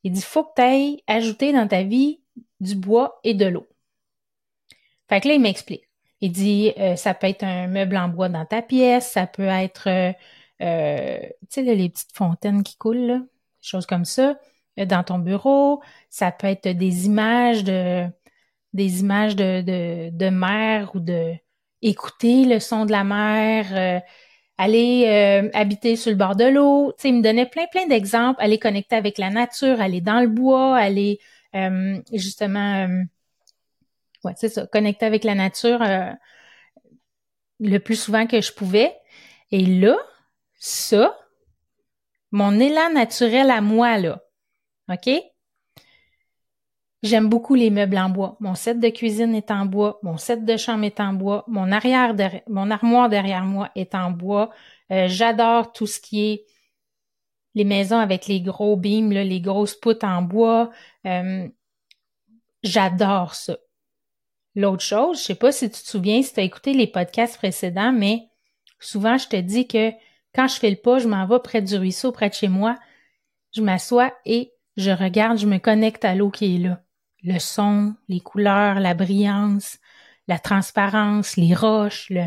il 0.03 0.11
dit, 0.11 0.21
faut 0.21 0.43
que 0.43 0.53
tu 0.57 0.61
ailles 0.61 1.03
ajouter 1.07 1.53
dans 1.53 1.67
ta 1.67 1.83
vie 1.83 2.21
du 2.59 2.75
bois 2.75 3.19
et 3.23 3.33
de 3.33 3.45
l'eau. 3.45 3.67
Fait 5.09 5.21
que 5.21 5.27
là, 5.27 5.35
il 5.35 5.41
m'explique. 5.41 5.83
Il 6.21 6.31
dit, 6.31 6.73
euh, 6.77 6.95
ça 6.95 7.13
peut 7.13 7.27
être 7.27 7.43
un 7.43 7.67
meuble 7.67 7.97
en 7.97 8.09
bois 8.09 8.29
dans 8.29 8.45
ta 8.45 8.61
pièce, 8.61 9.11
ça 9.11 9.27
peut 9.27 9.43
être, 9.43 9.87
euh, 9.89 10.13
euh 10.61 11.19
tu 11.41 11.47
sais, 11.49 11.63
les 11.63 11.89
petites 11.89 12.15
fontaines 12.15 12.63
qui 12.63 12.77
coulent, 12.77 13.05
là, 13.07 13.21
choses 13.61 13.85
comme 13.85 14.05
ça 14.05 14.37
dans 14.77 15.03
ton 15.03 15.19
bureau, 15.19 15.81
ça 16.09 16.31
peut 16.31 16.47
être 16.47 16.67
des 16.69 17.05
images 17.05 17.63
de 17.63 18.07
des 18.73 19.01
images 19.01 19.35
de, 19.35 19.61
de, 19.61 20.09
de 20.11 20.29
mer 20.29 20.91
ou 20.95 20.99
de 20.99 21.33
écouter 21.81 22.45
le 22.45 22.59
son 22.59 22.85
de 22.85 22.91
la 22.91 23.03
mer, 23.03 23.67
euh, 23.73 23.99
aller 24.57 25.05
euh, 25.07 25.49
habiter 25.53 25.95
sur 25.95 26.11
le 26.11 26.17
bord 26.17 26.35
de 26.35 26.45
l'eau. 26.45 26.93
Tu 26.97 27.03
sais, 27.03 27.09
il 27.09 27.15
me 27.15 27.21
donnait 27.21 27.45
plein, 27.47 27.67
plein 27.71 27.87
d'exemples, 27.87 28.41
aller 28.41 28.59
connecter 28.59 28.95
avec 28.95 29.17
la 29.17 29.29
nature, 29.29 29.81
aller 29.81 30.01
dans 30.01 30.19
le 30.21 30.27
bois, 30.27 30.77
aller 30.77 31.19
euh, 31.55 32.01
justement 32.13 32.87
ouais, 34.25 34.33
c'est 34.35 34.49
ça, 34.49 34.67
connecter 34.67 35.05
avec 35.05 35.23
la 35.23 35.35
nature 35.35 35.81
le 37.59 37.77
plus 37.79 37.95
souvent 37.95 38.27
que 38.27 38.41
je 38.41 38.51
pouvais. 38.51 38.95
Et 39.51 39.65
là, 39.65 39.97
ça, 40.55 41.17
mon 42.31 42.59
élan 42.59 42.91
naturel 42.93 43.49
à 43.49 43.61
moi, 43.61 43.97
là, 43.97 44.21
OK? 44.91 45.09
J'aime 47.03 47.29
beaucoup 47.29 47.53
les 47.53 47.69
meubles 47.69 47.97
en 47.99 48.09
bois. 48.09 48.35
Mon 48.39 48.55
set 48.55 48.79
de 48.79 48.89
cuisine 48.89 49.35
est 49.35 49.51
en 49.51 49.67
bois, 49.67 49.99
mon 50.01 50.17
set 50.17 50.43
de 50.43 50.57
chambre 50.57 50.85
est 50.85 50.99
en 50.99 51.13
bois, 51.13 51.43
mon 51.47 51.71
arrière 51.71 52.15
mon 52.47 52.71
armoire 52.71 53.09
derrière 53.09 53.45
moi 53.45 53.69
est 53.75 53.93
en 53.93 54.09
bois. 54.09 54.49
Euh, 54.91 55.07
j'adore 55.07 55.71
tout 55.71 55.85
ce 55.85 55.99
qui 55.99 56.25
est 56.31 56.45
les 57.53 57.63
maisons 57.63 57.99
avec 57.99 58.27
les 58.27 58.41
gros 58.41 58.75
beams, 58.75 59.11
les 59.11 59.41
grosses 59.41 59.75
poutres 59.75 60.05
en 60.05 60.23
bois. 60.23 60.71
Euh, 61.05 61.47
j'adore 62.63 63.35
ça. 63.35 63.57
L'autre 64.55 64.83
chose, 64.83 65.19
je 65.19 65.23
sais 65.23 65.35
pas 65.35 65.51
si 65.51 65.69
tu 65.69 65.81
te 65.81 65.87
souviens, 65.87 66.21
si 66.21 66.33
tu 66.33 66.39
as 66.39 66.43
écouté 66.43 66.73
les 66.73 66.87
podcasts 66.87 67.37
précédents, 67.37 67.91
mais 67.91 68.29
souvent 68.79 69.17
je 69.17 69.27
te 69.27 69.35
dis 69.35 69.67
que 69.67 69.91
quand 70.33 70.47
je 70.47 70.55
fais 70.55 70.69
le 70.69 70.77
pas, 70.77 70.99
je 70.99 71.07
m'en 71.07 71.25
vais 71.27 71.39
près 71.39 71.61
du 71.61 71.75
ruisseau, 71.75 72.11
près 72.11 72.29
de 72.29 72.33
chez 72.33 72.47
moi, 72.47 72.77
je 73.53 73.61
m'assois 73.61 74.13
et 74.25 74.53
je 74.77 74.91
regarde, 74.91 75.37
je 75.37 75.47
me 75.47 75.57
connecte 75.57 76.05
à 76.05 76.15
l'eau 76.15 76.29
qui 76.29 76.55
est 76.55 76.59
là. 76.59 76.81
Le 77.23 77.39
son, 77.39 77.95
les 78.07 78.19
couleurs, 78.19 78.79
la 78.79 78.93
brillance, 78.93 79.77
la 80.27 80.39
transparence, 80.39 81.37
les 81.37 81.53
roches, 81.53 82.09
le... 82.09 82.25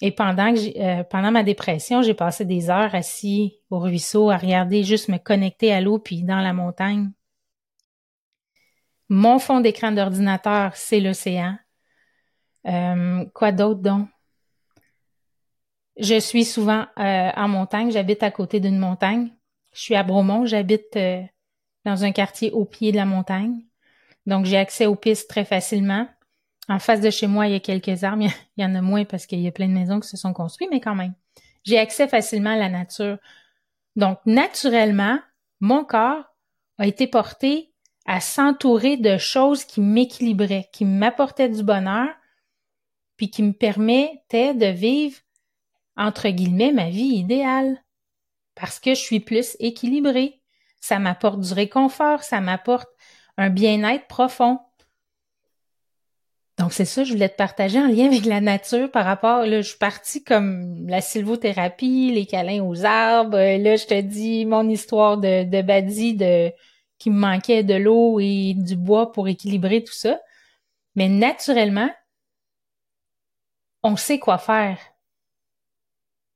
Et 0.00 0.10
pendant 0.10 0.52
que 0.52 0.78
euh, 0.80 1.04
pendant 1.04 1.30
ma 1.30 1.44
dépression, 1.44 2.02
j'ai 2.02 2.14
passé 2.14 2.44
des 2.44 2.68
heures 2.68 2.94
assis 2.94 3.58
au 3.70 3.78
ruisseau 3.78 4.30
à 4.30 4.36
regarder, 4.36 4.82
juste 4.82 5.08
me 5.08 5.18
connecter 5.18 5.72
à 5.72 5.80
l'eau 5.80 5.98
puis 5.98 6.24
dans 6.24 6.40
la 6.40 6.52
montagne. 6.52 7.12
Mon 9.08 9.38
fond 9.38 9.60
d'écran 9.60 9.92
d'ordinateur, 9.92 10.74
c'est 10.76 11.00
l'océan. 11.00 11.56
Euh, 12.66 13.24
quoi 13.34 13.52
d'autre 13.52 13.80
donc? 13.80 14.08
Je 15.96 16.18
suis 16.18 16.44
souvent 16.44 16.86
euh, 16.98 17.30
en 17.36 17.48
montagne, 17.48 17.92
j'habite 17.92 18.22
à 18.22 18.30
côté 18.30 18.58
d'une 18.58 18.78
montagne. 18.78 19.30
Je 19.72 19.80
suis 19.80 19.94
à 19.94 20.02
Bromont, 20.02 20.46
j'habite 20.46 20.98
dans 21.84 22.04
un 22.04 22.12
quartier 22.12 22.50
au 22.50 22.64
pied 22.64 22.90
de 22.90 22.96
la 22.96 23.04
montagne. 23.04 23.62
Donc, 24.26 24.46
j'ai 24.46 24.56
accès 24.56 24.86
aux 24.86 24.96
pistes 24.96 25.28
très 25.28 25.44
facilement. 25.44 26.08
En 26.68 26.78
face 26.78 27.00
de 27.00 27.10
chez 27.10 27.26
moi, 27.26 27.46
il 27.46 27.52
y 27.52 27.56
a 27.56 27.60
quelques 27.60 28.04
arbres. 28.04 28.24
Il 28.56 28.62
y 28.62 28.64
en 28.64 28.74
a 28.74 28.80
moins 28.80 29.04
parce 29.04 29.26
qu'il 29.26 29.40
y 29.40 29.48
a 29.48 29.52
plein 29.52 29.68
de 29.68 29.72
maisons 29.72 30.00
qui 30.00 30.08
se 30.08 30.16
sont 30.16 30.32
construites, 30.32 30.70
mais 30.70 30.80
quand 30.80 30.94
même. 30.94 31.14
J'ai 31.64 31.78
accès 31.78 32.08
facilement 32.08 32.50
à 32.50 32.56
la 32.56 32.68
nature. 32.68 33.18
Donc, 33.96 34.18
naturellement, 34.24 35.18
mon 35.60 35.84
corps 35.84 36.24
a 36.78 36.86
été 36.86 37.06
porté 37.06 37.73
à 38.06 38.20
s'entourer 38.20 38.96
de 38.96 39.16
choses 39.18 39.64
qui 39.64 39.80
m'équilibraient, 39.80 40.68
qui 40.72 40.84
m'apportaient 40.84 41.48
du 41.48 41.62
bonheur, 41.62 42.08
puis 43.16 43.30
qui 43.30 43.42
me 43.42 43.52
permettaient 43.52 44.54
de 44.54 44.66
vivre, 44.66 45.18
entre 45.96 46.28
guillemets, 46.28 46.72
ma 46.72 46.90
vie 46.90 47.16
idéale. 47.16 47.82
Parce 48.54 48.78
que 48.78 48.94
je 48.94 49.00
suis 49.00 49.20
plus 49.20 49.56
équilibrée 49.60 50.40
ça 50.84 50.98
m'apporte 50.98 51.40
du 51.40 51.54
réconfort, 51.54 52.22
ça 52.24 52.42
m'apporte 52.42 52.90
un 53.38 53.48
bien-être 53.48 54.06
profond. 54.06 54.58
Donc, 56.58 56.74
c'est 56.74 56.84
ça, 56.84 57.04
je 57.04 57.12
voulais 57.12 57.30
te 57.30 57.36
partager 57.36 57.80
en 57.80 57.88
lien 57.88 58.06
avec 58.06 58.26
la 58.26 58.42
nature 58.42 58.90
par 58.90 59.06
rapport, 59.06 59.46
là, 59.46 59.62
je 59.62 59.68
suis 59.68 59.78
partie 59.78 60.22
comme 60.22 60.86
la 60.86 61.00
sylvothérapie, 61.00 62.12
les 62.12 62.26
câlins 62.26 62.62
aux 62.62 62.84
arbres. 62.84 63.38
Là, 63.38 63.76
je 63.76 63.86
te 63.86 63.98
dis 63.98 64.44
mon 64.44 64.68
histoire 64.68 65.16
de, 65.16 65.44
de 65.44 65.62
Badi, 65.62 66.14
de, 66.14 66.52
qui 67.04 67.10
me 67.10 67.20
manquait 67.20 67.62
de 67.62 67.74
l'eau 67.74 68.18
et 68.18 68.54
du 68.56 68.76
bois 68.76 69.12
pour 69.12 69.28
équilibrer 69.28 69.84
tout 69.84 69.92
ça. 69.92 70.18
Mais 70.94 71.06
naturellement, 71.06 71.90
on 73.82 73.94
sait 73.94 74.18
quoi 74.18 74.38
faire. 74.38 74.78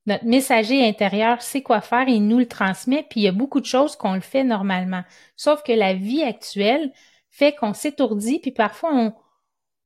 Notre 0.04 0.26
messager 0.26 0.86
intérieur 0.86 1.40
sait 1.40 1.62
quoi 1.62 1.80
faire, 1.80 2.06
il 2.06 2.28
nous 2.28 2.38
le 2.38 2.46
transmet, 2.46 3.02
puis 3.08 3.20
il 3.20 3.22
y 3.22 3.28
a 3.28 3.32
beaucoup 3.32 3.60
de 3.60 3.64
choses 3.64 3.96
qu'on 3.96 4.12
le 4.12 4.20
fait 4.20 4.44
normalement. 4.44 5.04
Sauf 5.36 5.62
que 5.62 5.72
la 5.72 5.94
vie 5.94 6.22
actuelle 6.22 6.92
fait 7.30 7.54
qu'on 7.54 7.72
s'étourdit, 7.72 8.38
puis 8.38 8.52
parfois 8.52 8.90
on, 8.92 9.14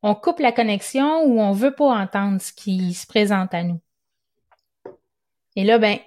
on 0.02 0.16
coupe 0.16 0.40
la 0.40 0.50
connexion 0.50 1.22
ou 1.22 1.40
on 1.40 1.52
veut 1.52 1.76
pas 1.76 1.96
entendre 1.96 2.40
ce 2.40 2.52
qui 2.52 2.92
se 2.92 3.06
présente 3.06 3.54
à 3.54 3.62
nous. 3.62 3.80
Et 5.54 5.62
là, 5.62 5.78
ben, 5.78 6.00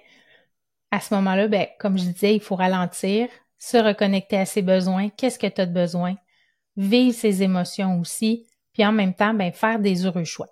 à 0.90 1.00
ce 1.00 1.14
moment-là, 1.14 1.48
ben, 1.48 1.66
comme 1.78 1.96
je 1.96 2.04
disais, 2.04 2.34
il 2.34 2.42
faut 2.42 2.56
ralentir, 2.56 3.30
se 3.58 3.76
reconnecter 3.76 4.38
à 4.38 4.46
ses 4.46 4.62
besoins. 4.62 5.08
Qu'est-ce 5.10 5.38
que 5.38 5.46
tu 5.46 5.60
as 5.60 5.66
de 5.66 5.72
besoin? 5.72 6.16
Vivre 6.76 7.14
ses 7.14 7.42
émotions 7.42 8.00
aussi, 8.00 8.46
puis 8.72 8.84
en 8.84 8.92
même 8.92 9.14
temps, 9.14 9.34
ben, 9.34 9.52
faire 9.52 9.78
des 9.78 10.04
heureux 10.04 10.24
choix. 10.24 10.48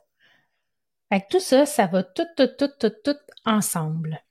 Fait 1.13 1.27
tout 1.31 1.41
ça, 1.41 1.67
ça 1.67 1.87
va 1.87 2.03
tout, 2.03 2.27
tout, 2.37 2.49
tout, 2.59 2.71
tout, 2.81 2.93
tout 3.05 3.17
ensemble. 3.45 4.23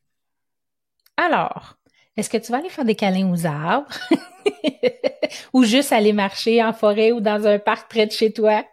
Alors, 1.18 1.78
est-ce 2.18 2.30
que 2.30 2.38
tu 2.38 2.52
vas 2.52 2.58
aller 2.60 2.70
faire 2.70 2.86
des 2.86 2.96
câlins 2.96 3.32
aux 3.32 3.46
arbres? 3.46 3.94
ou 5.54 5.64
juste 5.64 5.92
aller 5.92 6.14
marcher 6.14 6.64
en 6.64 6.74
forêt 6.74 7.12
ou 7.12 7.22
dans 7.22 7.46
un 7.48 7.60
parc 7.60 7.90
près 7.90 8.08
de 8.08 8.12
chez 8.12 8.34
toi? 8.34 8.66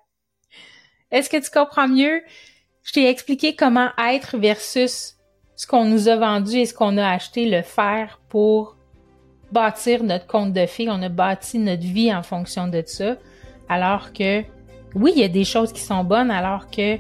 Est-ce 1.11 1.29
que 1.29 1.37
tu 1.37 1.51
comprends 1.51 1.89
mieux? 1.89 2.23
Je 2.83 2.93
t'ai 2.93 3.09
expliqué 3.09 3.55
comment 3.55 3.91
être 3.99 4.39
versus 4.39 5.17
ce 5.57 5.67
qu'on 5.67 5.85
nous 5.85 6.09
a 6.09 6.17
vendu 6.17 6.57
et 6.57 6.67
ce 6.67 6.75
qu'on 6.75 6.97
a 6.97 7.09
acheté, 7.09 7.49
le 7.49 7.63
faire 7.63 8.21
pour 8.29 8.77
bâtir 9.53 10.03
notre 10.03 10.27
compte 10.27 10.53
de 10.53 10.67
fées. 10.67 10.89
On 10.89 11.03
a 11.03 11.09
bâti 11.09 11.59
notre 11.59 11.83
vie 11.83 12.15
en 12.15 12.23
fonction 12.23 12.69
de 12.69 12.83
ça. 12.87 13.17
Alors 13.69 14.13
que, 14.13 14.43
oui, 14.95 15.13
il 15.15 15.21
y 15.21 15.25
a 15.25 15.29
des 15.29 15.45
choses 15.45 15.73
qui 15.73 15.81
sont 15.81 16.05
bonnes, 16.05 16.31
alors 16.31 16.71
que 16.71 16.97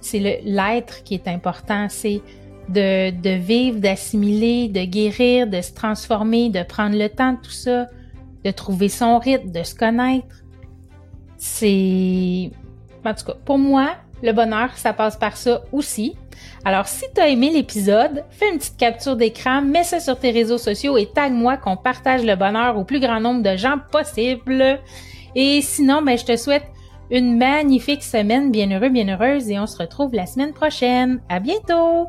c'est 0.00 0.40
l'être 0.44 1.02
qui 1.04 1.14
est 1.14 1.28
important. 1.28 1.86
C'est 1.88 2.22
de, 2.68 3.10
de 3.10 3.30
vivre, 3.30 3.80
d'assimiler, 3.80 4.68
de 4.68 4.84
guérir, 4.84 5.46
de 5.46 5.60
se 5.60 5.72
transformer, 5.72 6.50
de 6.50 6.62
prendre 6.62 6.96
le 6.96 7.08
temps 7.08 7.32
de 7.32 7.38
tout 7.38 7.50
ça, 7.50 7.88
de 8.44 8.50
trouver 8.50 8.88
son 8.88 9.18
rythme, 9.18 9.50
de 9.50 9.62
se 9.62 9.74
connaître. 9.74 10.44
C'est 11.36 12.50
en 13.04 13.14
tout 13.14 13.24
cas, 13.24 13.36
pour 13.44 13.58
moi, 13.58 13.94
le 14.22 14.32
bonheur, 14.32 14.70
ça 14.76 14.92
passe 14.92 15.16
par 15.16 15.36
ça 15.36 15.62
aussi. 15.72 16.16
Alors, 16.64 16.86
si 16.86 17.04
tu 17.14 17.20
as 17.20 17.28
aimé 17.28 17.50
l'épisode, 17.50 18.24
fais 18.30 18.50
une 18.50 18.58
petite 18.58 18.76
capture 18.76 19.16
d'écran, 19.16 19.62
mets 19.62 19.84
ça 19.84 20.00
sur 20.00 20.18
tes 20.18 20.30
réseaux 20.30 20.58
sociaux 20.58 20.96
et 20.98 21.06
tag-moi 21.06 21.56
qu'on 21.56 21.76
partage 21.76 22.24
le 22.24 22.36
bonheur 22.36 22.76
au 22.78 22.84
plus 22.84 23.00
grand 23.00 23.20
nombre 23.20 23.42
de 23.42 23.56
gens 23.56 23.76
possible. 23.90 24.78
Et 25.34 25.62
sinon, 25.62 26.02
ben, 26.02 26.18
je 26.18 26.24
te 26.24 26.36
souhaite 26.36 26.66
une 27.10 27.38
magnifique 27.38 28.02
semaine 28.02 28.50
bien 28.50 28.70
heureux, 28.70 28.88
bien 28.88 29.08
heureuse 29.08 29.50
et 29.50 29.58
on 29.58 29.66
se 29.66 29.78
retrouve 29.78 30.14
la 30.14 30.26
semaine 30.26 30.52
prochaine. 30.52 31.20
À 31.28 31.40
bientôt! 31.40 32.08